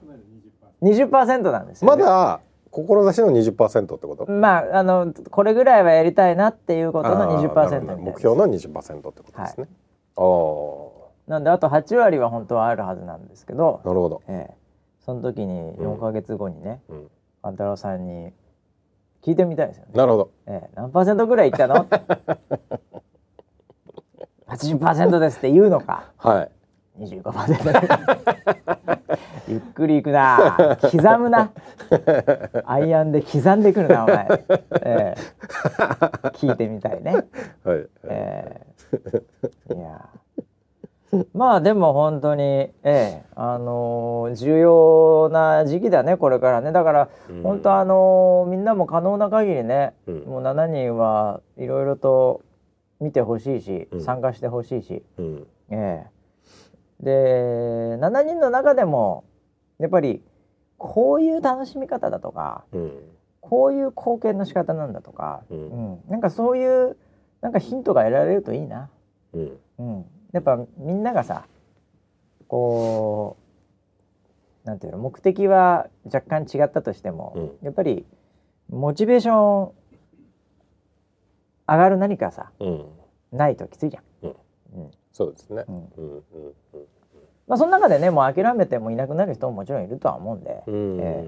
[0.83, 4.31] 20%なんですよ、ね、まだ志の20%ってこと？
[4.31, 9.67] まああのこれぐらいはやりたいなっていうことの20%あーなるみたい目標の20%ってことですね、
[10.17, 10.21] あ
[11.27, 14.55] なんであと8割は本当はあるはずなんですけどあ、なるほど、ええ、
[15.05, 17.07] その時に4ヶ月後にね、うん、
[17.43, 18.33] 万太郎さんに
[19.21, 19.91] 聞いてみたいですよね。
[19.93, 20.31] なるほど。
[20.47, 21.85] ええ、何パーセントぐらいいったの
[24.47, 26.11] ?80% ですって言うのか。
[26.17, 26.51] はい
[26.99, 29.07] 25%
[29.47, 30.77] ゆっくりいくな。
[30.81, 31.51] 刻むな。
[32.65, 34.27] アイアンで刻んでくるなお前、
[34.83, 35.17] ええ、
[36.33, 37.13] 聞いてみたいね。
[37.63, 38.61] はい、え
[39.69, 39.73] え。
[39.75, 40.09] いや。
[41.33, 43.21] まあでも本当にええ。
[43.35, 46.71] あのー重要な時期だねこれからね。
[46.71, 47.43] だから、うん。
[47.43, 50.23] 本当あのーみんなも可能な限りね、うん。
[50.25, 52.41] もう7人はいろいろと
[52.99, 54.01] 見てほしいし、うん。
[54.01, 55.47] 参加してほしいし、うん。
[55.69, 56.12] ええ
[56.99, 59.23] で7人の中でも
[59.79, 60.21] やっぱり
[60.77, 62.91] こういう楽しみ方だとかうん。
[63.45, 65.93] こういう貢献の仕方なんだとか、ううん。
[65.95, 66.95] んなんかそういう
[67.41, 68.89] なんかヒントが得られるといいな。
[69.33, 69.59] うん。
[69.79, 71.45] うん、やっぱみんながさ
[72.47, 73.35] こ
[74.65, 78.05] うなんていうの目的は若干違ったとしても、やっぱり
[78.69, 79.71] モチベーション
[81.67, 82.85] 上がる何かさうん。
[83.33, 84.03] ないときついじゃん。
[84.23, 84.35] うん。
[84.83, 85.63] うんそうですね。
[85.67, 85.75] うん。
[85.75, 86.23] うんうん
[87.47, 90.99] まあ、その中でねもう諦めてもいなくなる人ももちろんいるとは思うんで、うん。
[90.99, 91.23] え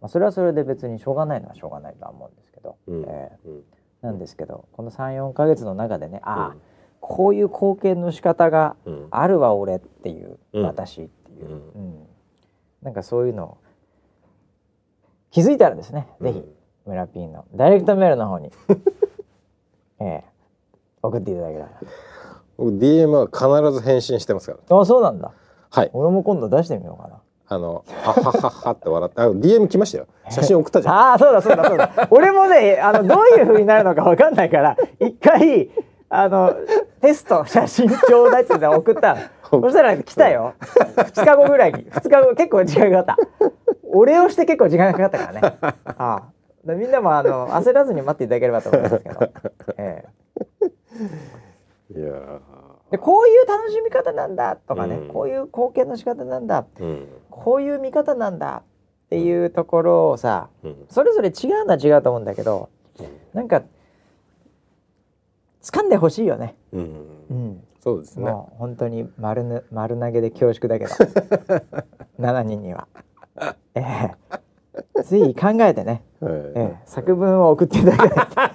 [0.00, 3.04] まあ、それはそれで別にしょうがないのはしょうがないとは思うんですけど、うん。
[3.08, 3.52] えうん。
[3.58, 3.62] ー
[4.02, 6.60] なんですけどこの34か月の中でねああ、うん。
[7.00, 9.08] こういう貢献の仕方がうん。
[9.10, 10.62] あるわ俺っていう、うん。
[10.64, 11.52] 私っていう、うん。
[11.52, 12.06] うん。
[12.82, 13.58] なんかそういうのを
[15.30, 16.44] 気づいたらですね、ぜひ
[16.86, 18.52] 村 P のダイレクトメールの方に、
[19.98, 20.24] ええ
[21.02, 21.70] 送っていただけたら
[22.56, 24.80] 僕 DM は必ず返信してますから。
[24.80, 25.32] あそうなんだ。
[25.70, 25.90] はい。
[25.92, 27.20] 俺も今度出してみようかな。
[27.46, 35.68] あのははははって笑ってあ DM 来ましたよ写真送ったじゃんああそうだそうだそうだ俺もねあのどういう風になるのかわかんないから一回
[36.08, 36.56] あの
[37.02, 39.14] テスト写真ちょうだいって送った
[39.52, 40.54] のそしたら来たよ
[40.96, 43.52] 2日後ぐらいに2日後結構時間かかった
[43.92, 46.22] お礼をして結構時間がかかったからねああ
[46.64, 49.32] だみんなもあの焦らずに待っていただければと思いますけど、
[49.76, 50.04] え
[50.62, 50.70] え、
[52.90, 55.08] でこういう楽しみ方なんだとかね、うん。
[55.08, 57.08] こういう貢献の仕方なんだうん。
[57.30, 58.62] こういう見方なんだ
[59.06, 60.86] っていうところをさうん。
[60.88, 62.68] それぞれ違うのは違うと思うんだけど
[63.32, 63.62] なんか
[65.62, 66.56] 掴んでほしいよね。
[66.72, 66.80] うん。
[67.30, 68.30] うん、そうですね。
[68.30, 70.94] もう本当に丸ぬ丸投げで恐縮だけど。
[72.20, 72.86] 7人には。
[73.74, 74.10] ええ
[75.02, 76.76] ぜひ考えてね、はいええ。
[76.86, 78.50] 作文を送っていただきたい。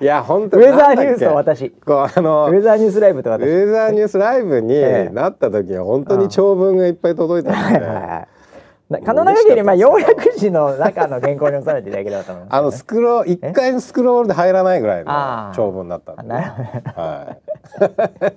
[0.02, 1.70] いや本当ウェザーニュースとと私。
[1.70, 3.48] こうあのウェザーニュースライブと私。
[3.48, 5.14] ウェザーニュースライブにええ。
[5.14, 8.28] なった時は本当に長文がいっぱい届いた
[9.04, 16.54] 可能な限りまあ要約字の中の原稿に収めていただければと思います、あのスクロール一回のスクロールで入らないぐらいの長文だったんで、ね。
[16.94, 17.36] は
[17.80, 18.34] い。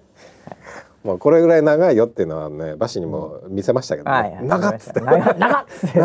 [1.07, 4.99] もうこれぐらい長いよっていうのはね、バシにも見せましたけど、ねはい、長っつって。
[4.99, 5.97] 長っ長っつって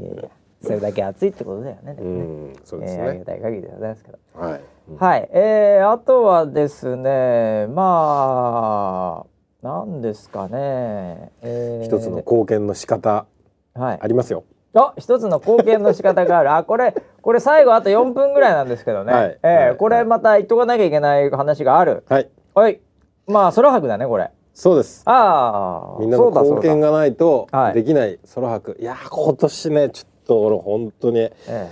[0.00, 0.22] いやいや
[0.62, 1.94] それだけ熱いってことだよね。
[1.94, 3.18] でうん、そうですえーありね。
[3.20, 4.18] がたい限りでございますけど。
[4.34, 4.60] はい。
[4.90, 9.24] うんはい、えー、あとはですね、ま
[9.62, 11.30] あ、なんですかね。
[11.42, 13.26] えー一つの貢献の仕方
[13.74, 14.06] はいあ。
[14.06, 14.42] りますよ。
[14.74, 16.52] あ、一つの貢献の仕方がある。
[16.54, 19.12] あ、これ、これ最後あと4分ぐらいなんですけどね。
[19.12, 22.04] はいえーはいこれまた言っとかなきゃいけない話がある。
[22.08, 22.28] はい。
[22.54, 22.80] はい。
[23.26, 24.30] まあ、空白だね、これ。
[24.54, 25.02] そうです。
[25.06, 28.76] ああ、みんなの貢献がないとはいできない空白。
[28.80, 31.68] いやー今年ねちょっと俺本当にええ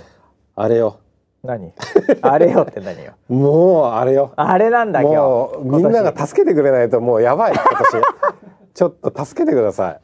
[0.55, 0.97] あれよ。
[1.43, 1.71] 何？
[2.23, 3.11] あれよって何よ？
[3.27, 4.31] もうあれよ。
[4.37, 5.57] あれなんだ今日。
[5.63, 8.03] みんなが助けてくれないともうやばい 今年
[8.73, 9.97] ちょっと助けてくださ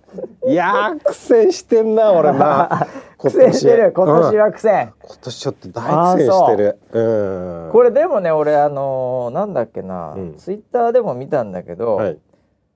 [0.45, 2.87] いいやー苦戦してんな俺な
[3.25, 3.91] 苦戦してる。
[3.91, 4.33] 今年。
[4.33, 6.79] うんは苦戦、今年ちょっと大苦戦してる。
[6.91, 7.69] う。
[7.69, 7.71] ん。
[7.71, 10.35] これでもね俺あのーなんだっけな、うん。
[10.35, 12.19] ツイッターでも見たんだけど、はい、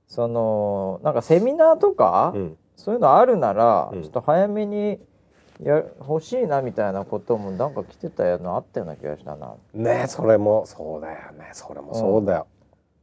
[0.07, 4.01] そのなんかセミナーとか、うん、そういうのあるなら、うん。
[4.01, 4.99] ちょっと早めに
[5.61, 9.53] や欲しいなみたいなこともなんか来てたのあったような気がしたな。
[9.73, 11.49] ねそれもそうだよね。
[11.53, 12.47] それもそうだよ。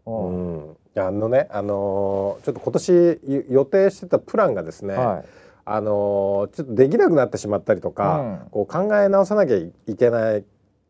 [0.06, 0.56] ううん。
[0.70, 5.24] ん、あのねあのーちょっと今年ゆ予定してたプランがですね、はい
[5.66, 8.50] あのーちょっとできなくなってしまったりとか、うん。
[8.50, 10.40] こう考え直さなきゃいけな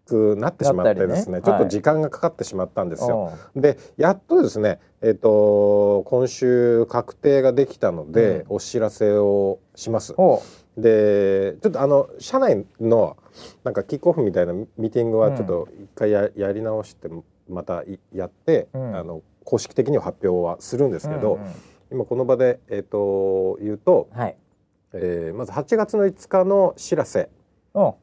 [0.07, 3.33] くなってしまってですねねちょっと時間がかかってしまったんですよ。
[3.55, 10.15] うんでやっとですね、えっと今週確定ができたので、お知らせをします。
[10.19, 10.43] お
[10.77, 13.17] でちょっとあの社内の
[13.65, 17.09] なんかキックオフみたいなミーティングはちょっと一回や,、やり直して
[17.49, 18.95] またいやって、うん。
[18.95, 21.51] あの公式的には発表はするんですけど、うんうん。
[21.91, 24.37] 今この場で、えっと言うと、はい。
[24.97, 27.29] えーまず8月の5日の知らせ。
[27.75, 27.97] お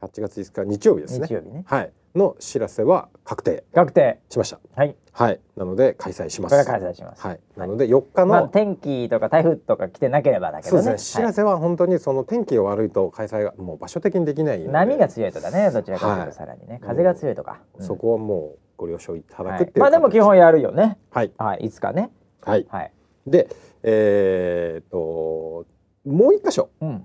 [0.00, 1.26] 8月5日日曜日ですね。
[1.26, 1.64] 日曜日ね。
[1.66, 1.92] はい。
[2.14, 3.64] の知らせは確定。
[3.74, 4.20] 確定。
[4.28, 4.58] しました。
[4.74, 4.94] はい。
[5.12, 5.40] はい。
[5.56, 6.52] なので開催します。
[6.52, 7.22] これは開催します。
[7.26, 7.40] はい。
[7.56, 10.92] なので4日の、まあ天気とか台風とか来てなければだけそうどね。
[10.92, 11.22] ですね。
[11.22, 16.16] 知らせは本当にその天気が悪いと開催がもう場所的にできない波が強いとかねどちらかとい。
[16.16, 20.98] うはいとさらにね、風が強いとか、うんそこはもうご了承いただはいくっていう、まあでも基本やるよね。
[21.10, 21.32] はい。
[21.38, 21.66] はい。
[21.66, 22.10] いつかね。
[22.42, 22.66] はい。
[22.68, 22.92] はい。
[23.26, 23.48] で
[23.84, 25.66] えーっと
[26.06, 26.68] もう一箇所。
[26.80, 27.04] うん。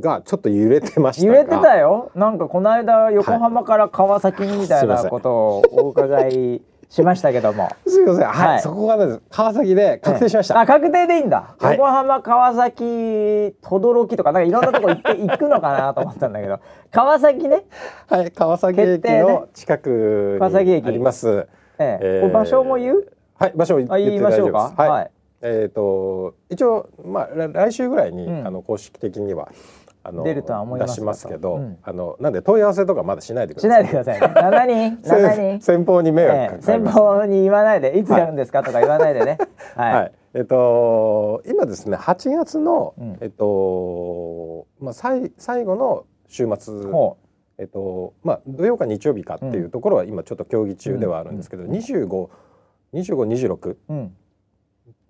[0.00, 2.12] がちょっと揺れてました揺がれてたよ。
[2.14, 7.68] なんかこの間横浜から川崎にみたいなことをお伺いしましたけども。
[7.88, 8.28] すみません。
[8.28, 8.60] はい、はい。
[8.60, 11.76] そこがね川崎で確定しました、あ確定でいいんだ、はい。
[11.76, 16.60] 横浜川崎轟とかなんかいろんなとこ行って 行くのかなと思ったんだけど。
[16.92, 17.64] 川崎ね。
[18.08, 18.30] はい。
[18.30, 20.84] 川崎駅の近く川崎駅。
[20.84, 21.48] にあります。
[21.80, 22.22] ええ。
[22.22, 23.06] えー場所も言う？
[23.40, 23.52] はい。
[23.56, 24.58] 場所を言ってあ言いましょうか。
[24.58, 25.10] 大丈夫ですはい、はい
[25.42, 28.46] えー、と一応、まあ、来来週ぐらいに、うん。
[28.46, 29.50] あの公式的には
[30.02, 31.78] あの出るとは思います出しますけど、うん。
[31.82, 33.70] あのなんで問い合わせとかまだしないでください。
[33.70, 34.26] しないでくださいね。
[34.26, 35.60] 7人？7先人？
[35.60, 39.38] 先方に迷惑かかります、方に言わないでいつやるんですかとか言わないでね。
[39.76, 43.18] はい、はい、えっと今ですね8月の、うん。
[43.20, 47.18] えっとまあ最最後の週末ほ
[47.58, 52.28] えっとまあ土曜か日曜日かっていうところは今ちょっと協議中ではあるんですけど、25
[52.92, 54.16] 25、26ううん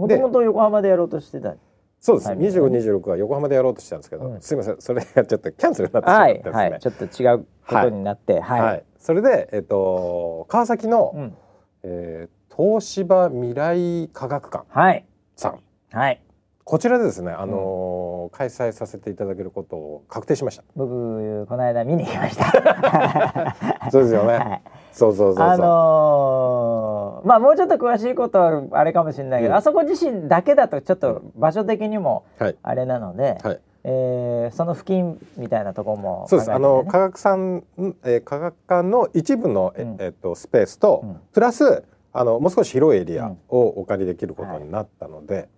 [0.01, 1.55] もともと横浜でやろうとしてた。
[2.01, 2.79] そうです、タイミングね。
[2.79, 4.41] 25、26は横浜でやろうとしたんですけど、うん。
[4.41, 6.71] すいませんそれがちょっとキャンセルになってしまっはいてですね。
[6.71, 8.85] はいちょっと違うことになってはい、はい。
[8.99, 11.37] それで、えっと、川崎の、うん、
[11.83, 15.07] えー東芝未来科学館はい。
[15.37, 15.61] さん。
[15.97, 16.21] はい。
[16.65, 20.65] こちらでですね、あのー開催させていただけることを確定しました。
[20.77, 24.35] 僕この間見に行きましたそうですよね。
[24.39, 24.63] はい
[24.93, 25.45] そうそうそう。
[25.45, 29.59] あのーまあもうちょっと詳しいことはあれかもしれないけど、うん。
[29.59, 32.57] あそこ自身だけだとちょっと場所的にもはい。
[32.63, 33.61] あれなので、はい。
[33.85, 36.53] えーその付近みたいなところもそうです。
[36.53, 37.65] あの科学さん、
[38.05, 39.97] えー科学館の一部のえ,、うん。
[40.01, 41.21] えっとスペースと、うん。
[41.33, 43.39] プラスあのもう少し広いエリアうん。
[43.49, 45.49] をお借りできることになったので、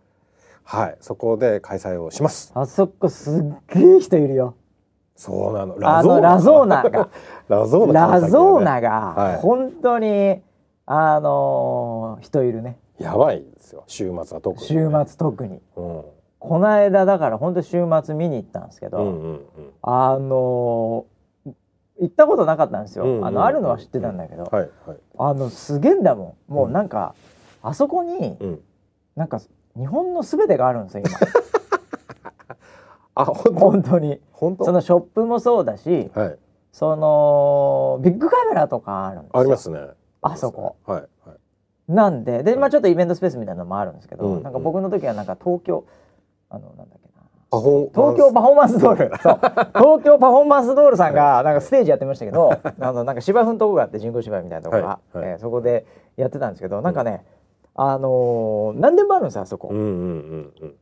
[0.65, 2.53] はい、そこで開催をします。
[2.55, 3.43] あそこすっ
[3.75, 4.55] げえ人いるよ
[5.17, 5.77] そうなの。
[5.83, 7.09] あのラゾーナが
[7.49, 10.43] ラゾーナラゾーナがが本当に、
[10.87, 13.85] あのー人いるねやばいですよ。
[13.87, 16.03] 週末は特に、週末特にうん。
[16.39, 19.43] この間だから本当週末見に行ったんですけど、うんうんうん。
[19.83, 21.13] あのー
[22.01, 24.55] 行ったことなかったんですよ、うんうんうんあのあるのは知ってたんだけど、はい
[24.87, 24.99] はい。
[25.19, 27.15] あのすげえんだもんもうなんか、
[27.63, 28.61] あそこにうん。
[29.15, 29.41] なんか
[29.77, 31.19] 日本のすべてがあるんですよ今
[33.15, 34.21] 当本当に。
[34.33, 34.65] 本当？
[34.65, 36.39] そのショップもそうだしはい。
[36.73, 39.41] そのビッグカメラとかあるんですよ。
[39.41, 39.79] ありますね。
[40.23, 40.77] あそこ？
[40.87, 41.37] はいはい。
[41.89, 45.85] なんででまあちょっとイベントスペースみたいなのもあるんですけど、うんなんか僕の時はなんか東京
[46.49, 47.01] あのなんだっけな。
[47.51, 49.17] 東京パフォーマンスドール。
[49.23, 49.39] そう。
[49.39, 52.51] 東京パフォーマンスドールさんがなんかステージやってましたけど
[52.81, 55.29] あのなんか芝生のとこがあって人工芝居みたいなとこが、はいはい。
[55.33, 55.85] えーそこで
[56.17, 57.27] やってたんですけどなんかね、
[57.75, 60.75] あのー何でもあるんですよあそこ、うんうんうんうん。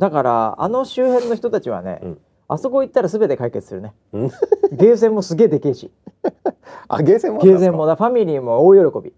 [0.00, 2.18] だからあの周辺の人たちはね、うん。
[2.48, 3.92] あそこ行ったら全て解決するね。
[4.12, 4.28] うん。
[4.72, 5.92] ゲーセンもすげえでけえし。
[6.88, 7.96] あゲーセンもあゲーセンもだ。
[7.96, 9.12] ファミリーも大喜び。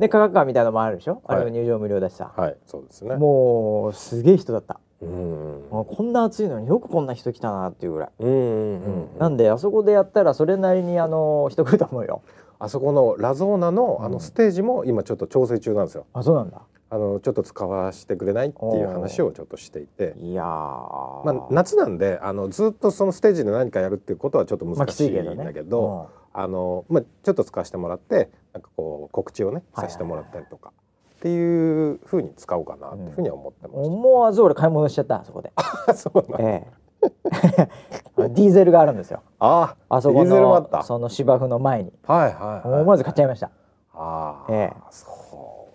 [0.00, 3.16] で科学館みたいなのもあるでしょ、あれはいも入場無料だしさ、はいそうですね。
[3.16, 5.64] もうすげえ人だった、うん。
[5.70, 9.18] もうこんな暑いのによくこんな人来たなっていうぐらい、うんうんうん。
[9.18, 12.22] なんであそこでやったらそれなりにあの人来ると思うよ。
[12.60, 14.12] あそこのラゾーナのあうん。
[14.12, 16.06] のステージも今ちょっと調整中なんですよ。
[16.12, 16.62] あそうなんだ
[16.92, 20.14] あのちょっと使わせてくれないっていう話をちょっとしていて。
[20.18, 20.46] いやー。
[20.46, 25.44] まあ、夏なんであのずっとそのステージで何かやるっていうことはちょっとまあ難しいんきついけどね。
[25.44, 30.72] だけど,、あのまあ、ちょっと使わせてもらってなんかこう告知をねさせてもらったりとか
[31.18, 33.84] っていうふうに使おうかなっていうふうには思ってまうん。
[33.84, 35.52] し思わず俺買い物しちゃったあそこで。
[35.86, 35.94] た。
[35.94, 36.80] そうなんええ。
[38.16, 39.20] ディーゼルがあるんですよ。
[39.38, 40.78] ああそこディーゼルもあった。
[40.78, 41.92] のその芝生の前に。
[42.04, 43.46] はいはい、はい、思わず買っちゃいました。
[43.94, 44.76] ああ、ええ。
[44.90, 45.19] そう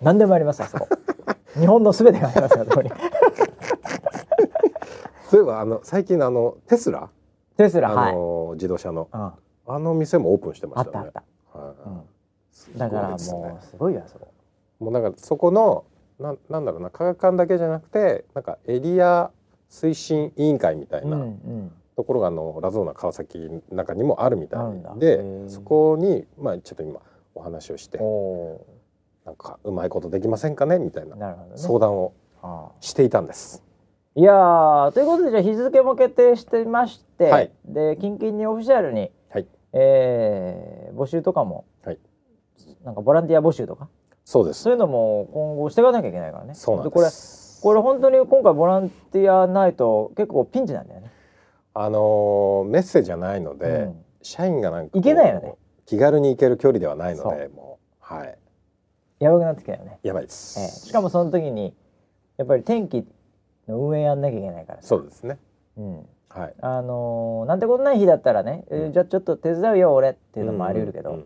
[0.06, 0.88] 何でもありますあそこ。
[1.60, 2.91] 日本のすべてがありますよそこに。
[5.32, 7.10] そういえばあの最近のあのテスラ、
[7.58, 9.08] テスラはい、あの自動車の。
[9.12, 9.34] うん、あ
[9.66, 11.10] あの店もオープンしてましたよね。
[11.10, 11.76] ったあった、はい。
[12.72, 13.34] うん、だからもうす
[13.78, 14.28] ごいよあそこ。
[14.80, 15.86] もうなんかそこの
[16.20, 19.32] ななんだろうな科学館だけじゃなくてなんかエリア
[19.72, 21.72] 推進委員会みたいうんなうん。
[21.95, 26.99] ところがあのラゾーナ川崎の中にもあるみたいでそこにまあちょっと今
[27.34, 27.97] お話をして
[29.26, 30.78] なんかうまいことできませんかね？
[30.78, 32.13] みたいな相談を
[32.80, 33.63] していたんです。
[34.15, 37.51] いやーということでじゃあ日付も決定してまして、はい。
[37.65, 39.47] でキンキンにオフィシャルに、はい。
[39.73, 41.99] えー募集とかも、はい。
[42.84, 43.89] なんかボランティア募集とか？
[44.23, 44.61] そうです。
[44.61, 46.53] そういうのも今後していかなきゃいけないからね。
[46.53, 51.11] そうなんこれですこれ本当に今回ボランティアないと結構ピンチなんだよね、
[51.73, 53.95] あのーメッセージじゃないので、うん。
[54.21, 55.55] 社員がなんかこう行けないよね。
[55.88, 58.38] 気軽に行ける距離ではないのそでもうはい
[59.20, 60.68] やばくなってきたよね、やばいです、ええ。
[60.68, 61.74] しかもその時に
[62.38, 63.05] やっぱり天気
[63.68, 65.38] の運営やんなきゃいけないからさそうですね。
[65.78, 65.95] うん。
[66.30, 66.53] はい。
[66.61, 71.26] あのーなんてことない日だったらね、えーうんじゃあちょっと手伝うよ俺っていうのもあり得るけど、うんうんうん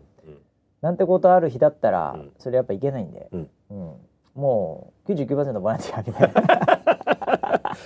[0.80, 2.32] なんてことある日だったら、うん。
[2.38, 3.50] それやっぱいけないんで、うん。
[3.70, 3.92] うん。
[4.34, 7.76] もう99%ボランティアみたいな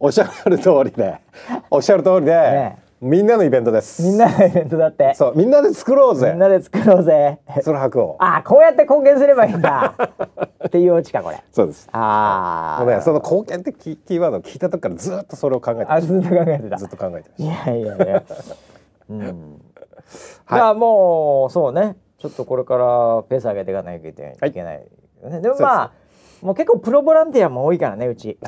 [0.00, 1.20] おっしゃる通りで。
[1.70, 4.02] おっしゃる通りで、ねみんなのイベントです。
[4.02, 5.14] みんなのイベントだって。
[5.14, 6.28] そうみんなで作ろうぜ。
[6.32, 7.38] みんなで作ろうぜ。
[7.64, 8.16] 空白を。
[8.20, 9.94] あこうやって貢献すればいいんだ。
[10.66, 11.42] っていうオチかこれ。
[11.50, 11.88] そうです。
[11.92, 16.70] ああもうねその貢献ってキキーワードを聞いた時からずっとそれを考えてましあずっと考えてた。
[16.70, 18.22] たずっと考えてましいやいやいや。
[19.08, 19.18] うん、
[20.44, 20.58] はい。
[20.58, 21.96] じゃあもうそうね。
[22.18, 24.82] ちょっとこれからペース上げていかなきゃいけない,、い、けない
[25.22, 25.40] よね。
[25.40, 25.92] でもまあ
[26.42, 28.38] もう結構プロボランティアも多いからねうち。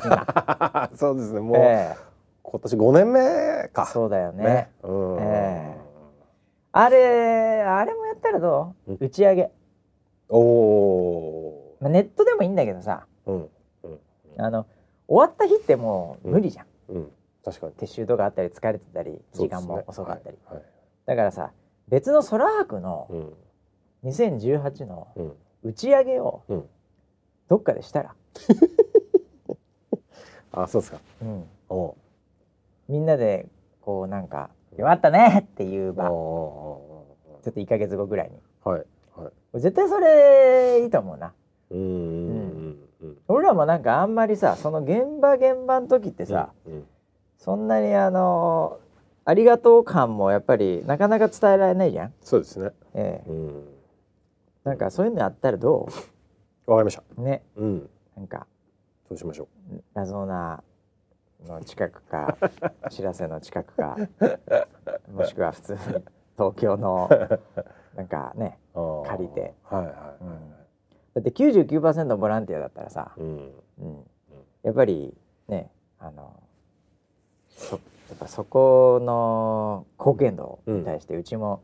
[0.93, 1.39] そうですね。
[1.39, 1.95] もう、え
[2.43, 3.85] 今年5年目か。
[3.91, 4.43] そうだよね。
[4.43, 4.71] ね。
[4.83, 5.77] うん、え
[6.71, 8.97] あれあれもやったらどう、うん。
[8.99, 9.51] 打ち上げ、
[10.29, 13.05] おおまあ、ネットでもいいんだけどさ。
[13.25, 13.49] ーうん。
[14.37, 14.65] あの
[15.07, 17.11] 終わった日ってもう無理じゃん、うん。
[17.43, 17.73] 確かに。
[17.73, 20.55] 撤収とかあったり疲れてたり時間も遅かったり、はい。
[20.55, 20.65] はい。
[21.05, 21.51] だからさ
[21.87, 23.33] 別のソラークのうん。
[24.05, 25.33] 2018のうん。
[25.63, 26.69] 打ち上げをうん。
[27.47, 28.15] どっかでしたら、
[30.51, 30.99] あそうですか。
[31.21, 31.95] うん、お
[32.93, 33.47] みんなで
[33.81, 37.05] こうなんか「よかったね!」っていうお場ちょお
[37.39, 38.37] っと1か月後ぐらいに。
[38.63, 38.85] はい
[39.15, 39.59] はい。
[39.59, 41.33] 絶対それいいと思うな。
[41.71, 43.17] うんうんうんうん。
[43.27, 46.87] 俺らもなんかあんまりさその現場現場の時ってさ、うん
[47.39, 48.79] そんなにあの
[49.25, 52.71] ありがとう感もやっぱりなかなか伝えられないじゃん、そうですね。
[52.93, 53.67] ええ、うん。
[54.63, 55.89] なんかそういうのあったらど
[56.67, 57.03] わかりました。
[57.17, 57.43] うね。
[57.57, 57.89] うん。
[58.15, 58.47] なんか。
[59.09, 59.49] そうしましょ
[59.93, 60.63] ラゾーナ
[61.47, 62.37] の近くか
[62.89, 63.97] 知らせの近くか
[65.13, 65.79] もしくは普通に
[66.37, 67.09] 東京の
[67.95, 68.59] なんかね、
[69.05, 69.53] 借りて。
[69.63, 70.27] はいはいうん。
[70.27, 70.63] は
[71.15, 73.53] だって99%ボランティアだったらさい、うん。
[73.79, 74.07] うん、
[74.63, 75.15] やっぱり
[75.47, 75.69] ね
[75.99, 76.33] あの
[77.49, 77.75] そ
[78.09, 81.61] やっぱそこの貢献度に対してうちも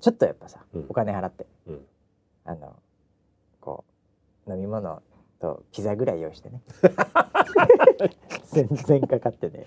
[0.00, 0.86] ちょっとやっぱさ、うん。
[0.90, 1.86] お金払ってうん。
[2.44, 2.76] あの
[3.60, 3.84] こ
[4.46, 5.02] う飲み物
[5.40, 6.60] とピザぐらい用意してね。
[8.52, 9.66] 全然かかってね。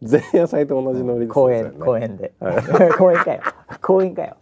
[0.00, 2.32] 前夜祭と同じノリです公園公園で。
[2.98, 3.40] 公園かよ。
[3.82, 4.36] 公園かよ。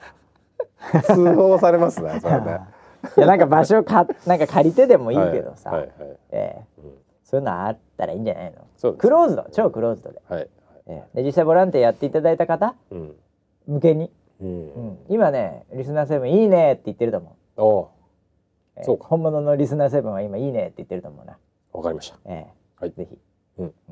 [1.05, 2.61] 通報されますねそれね。
[3.17, 6.19] いやなんか場所かなんか借りてでもいいけどさ、はいはいはい。
[6.33, 6.81] ええ。
[6.85, 6.93] うん
[7.25, 8.59] そういうのあったらいいんじゃないの？
[8.77, 10.49] そうですクローズド超クローズドで,、はい。
[10.87, 11.23] ええ。
[11.23, 12.75] で実際ボランティアやっていただいた方？
[12.93, 13.17] うん。
[13.67, 14.67] 向けに、ううん。
[14.91, 17.89] ん、今ねリスナーセブンいいねって言ってると思う、お
[18.77, 19.07] ええそうか。
[19.07, 21.39] 本物のリスナーセブンは今いいねって言ってると思うな、
[21.72, 22.18] わかりました。
[22.27, 22.93] ええはい。
[22.93, 23.18] ぜひ、
[23.59, 23.72] うん。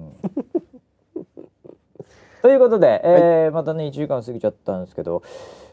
[2.42, 5.22] ということで、えーまたね1時間過ぎちゃったんですけど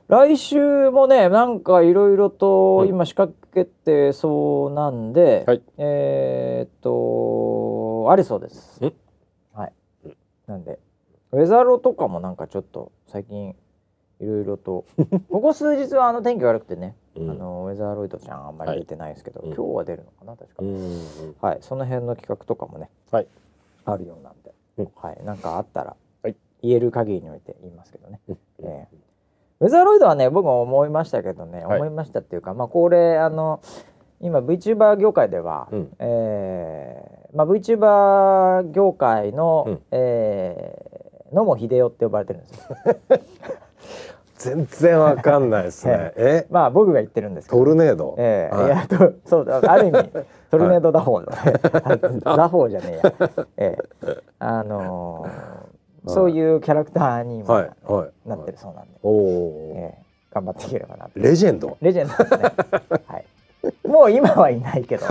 [0.07, 2.87] 来週もねなんかいろいろとうん。
[2.87, 5.61] 今仕掛けてそうなんで、はい。
[5.77, 8.81] えーっとありそうです。
[8.85, 8.93] ん。
[9.53, 9.73] はい。
[10.05, 10.79] うんなんで
[11.33, 13.55] ウェザロとかもなんかちょっと最近
[14.21, 14.85] いろいろと。
[15.29, 17.31] ここ数日はあの天気悪くてね、うん。
[17.31, 23.27] あのウェザーロイドちゃんあんまり出てないですけど、今日は出るのかな確か、はいその辺の企画とかもねはい。
[23.85, 24.89] あるようなんで、うん。
[24.95, 26.35] はいなんかあったら、はい。
[26.61, 28.95] 言える限りにおいて言いますけどね、うんええ。
[29.59, 31.77] ウェザーロイドはね僕も思いましたけどね、はい。
[31.77, 33.59] 思いましたっていうかまあこれあの
[34.19, 35.91] 今 VTuber 業界では、うん。
[35.97, 39.81] えーまあ、VTuber 業界の、うん。
[39.89, 41.01] えー
[41.31, 42.77] 野茂英雄って呼ばれてるんですよ。
[44.43, 46.13] 全然わかんないですね。
[46.17, 47.59] えまあ僕が言ってるんですけど。
[47.59, 48.15] トルネード？
[48.17, 48.55] ええ。
[48.55, 48.65] はい。
[48.67, 50.09] いやとそうだある意味
[50.49, 51.27] トルネード打法の、
[52.35, 53.13] 打法じゃねえや、
[53.57, 54.17] ええ。
[54.39, 55.61] あのー
[56.07, 57.69] そういうキャラクターに今はい。
[57.85, 58.29] はい。
[58.29, 60.03] なってるそうなんで、おおええ。
[60.33, 61.11] 頑張っていければなと。
[61.15, 61.77] レジェンド？
[61.79, 62.51] レジェンドですね、
[63.07, 63.25] はい、
[63.87, 65.05] もう今はいないけど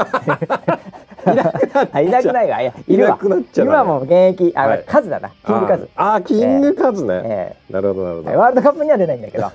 [1.27, 3.19] いなくなっいなくないわいやいるわ。
[3.57, 4.85] 今も現役あ、はい。
[4.87, 5.31] カズだな。
[5.47, 7.23] キングカズあキングカズね。
[7.25, 8.39] えなるほどなるえほど。
[8.39, 9.51] ワールドカップには出ないんだけど、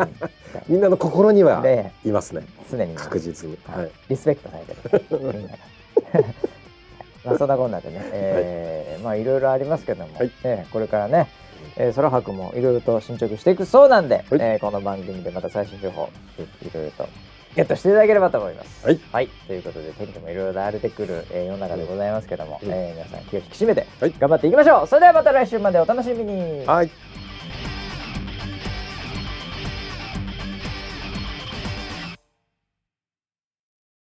[0.68, 2.42] みんなの心にはでいますね。
[2.70, 3.58] 常に確実に。
[3.66, 3.84] はい。
[3.84, 3.90] はい。
[4.08, 5.04] リスペクトされてる。
[5.34, 5.58] みんなが。
[7.24, 10.30] まあそんなこんなでね、えーまあいろいろありますけども、はい。
[10.44, 11.28] えーこれからね、
[11.76, 14.24] えー、空白もいろいろと進捗していくそうなんで、はい。
[14.32, 16.08] えーこの番組でまた最新情報
[16.62, 17.08] いろいろと
[17.58, 18.86] ゲットしていただければと思います。
[19.10, 22.70] はい、ということで天気もいろいろ荒れてくる、えー世の中でございますけども、うん。
[22.70, 24.14] えー皆さん気を引き締めてはい。
[24.16, 26.90] 頑張っていきましょう、それではまた来週までお楽しみに、はい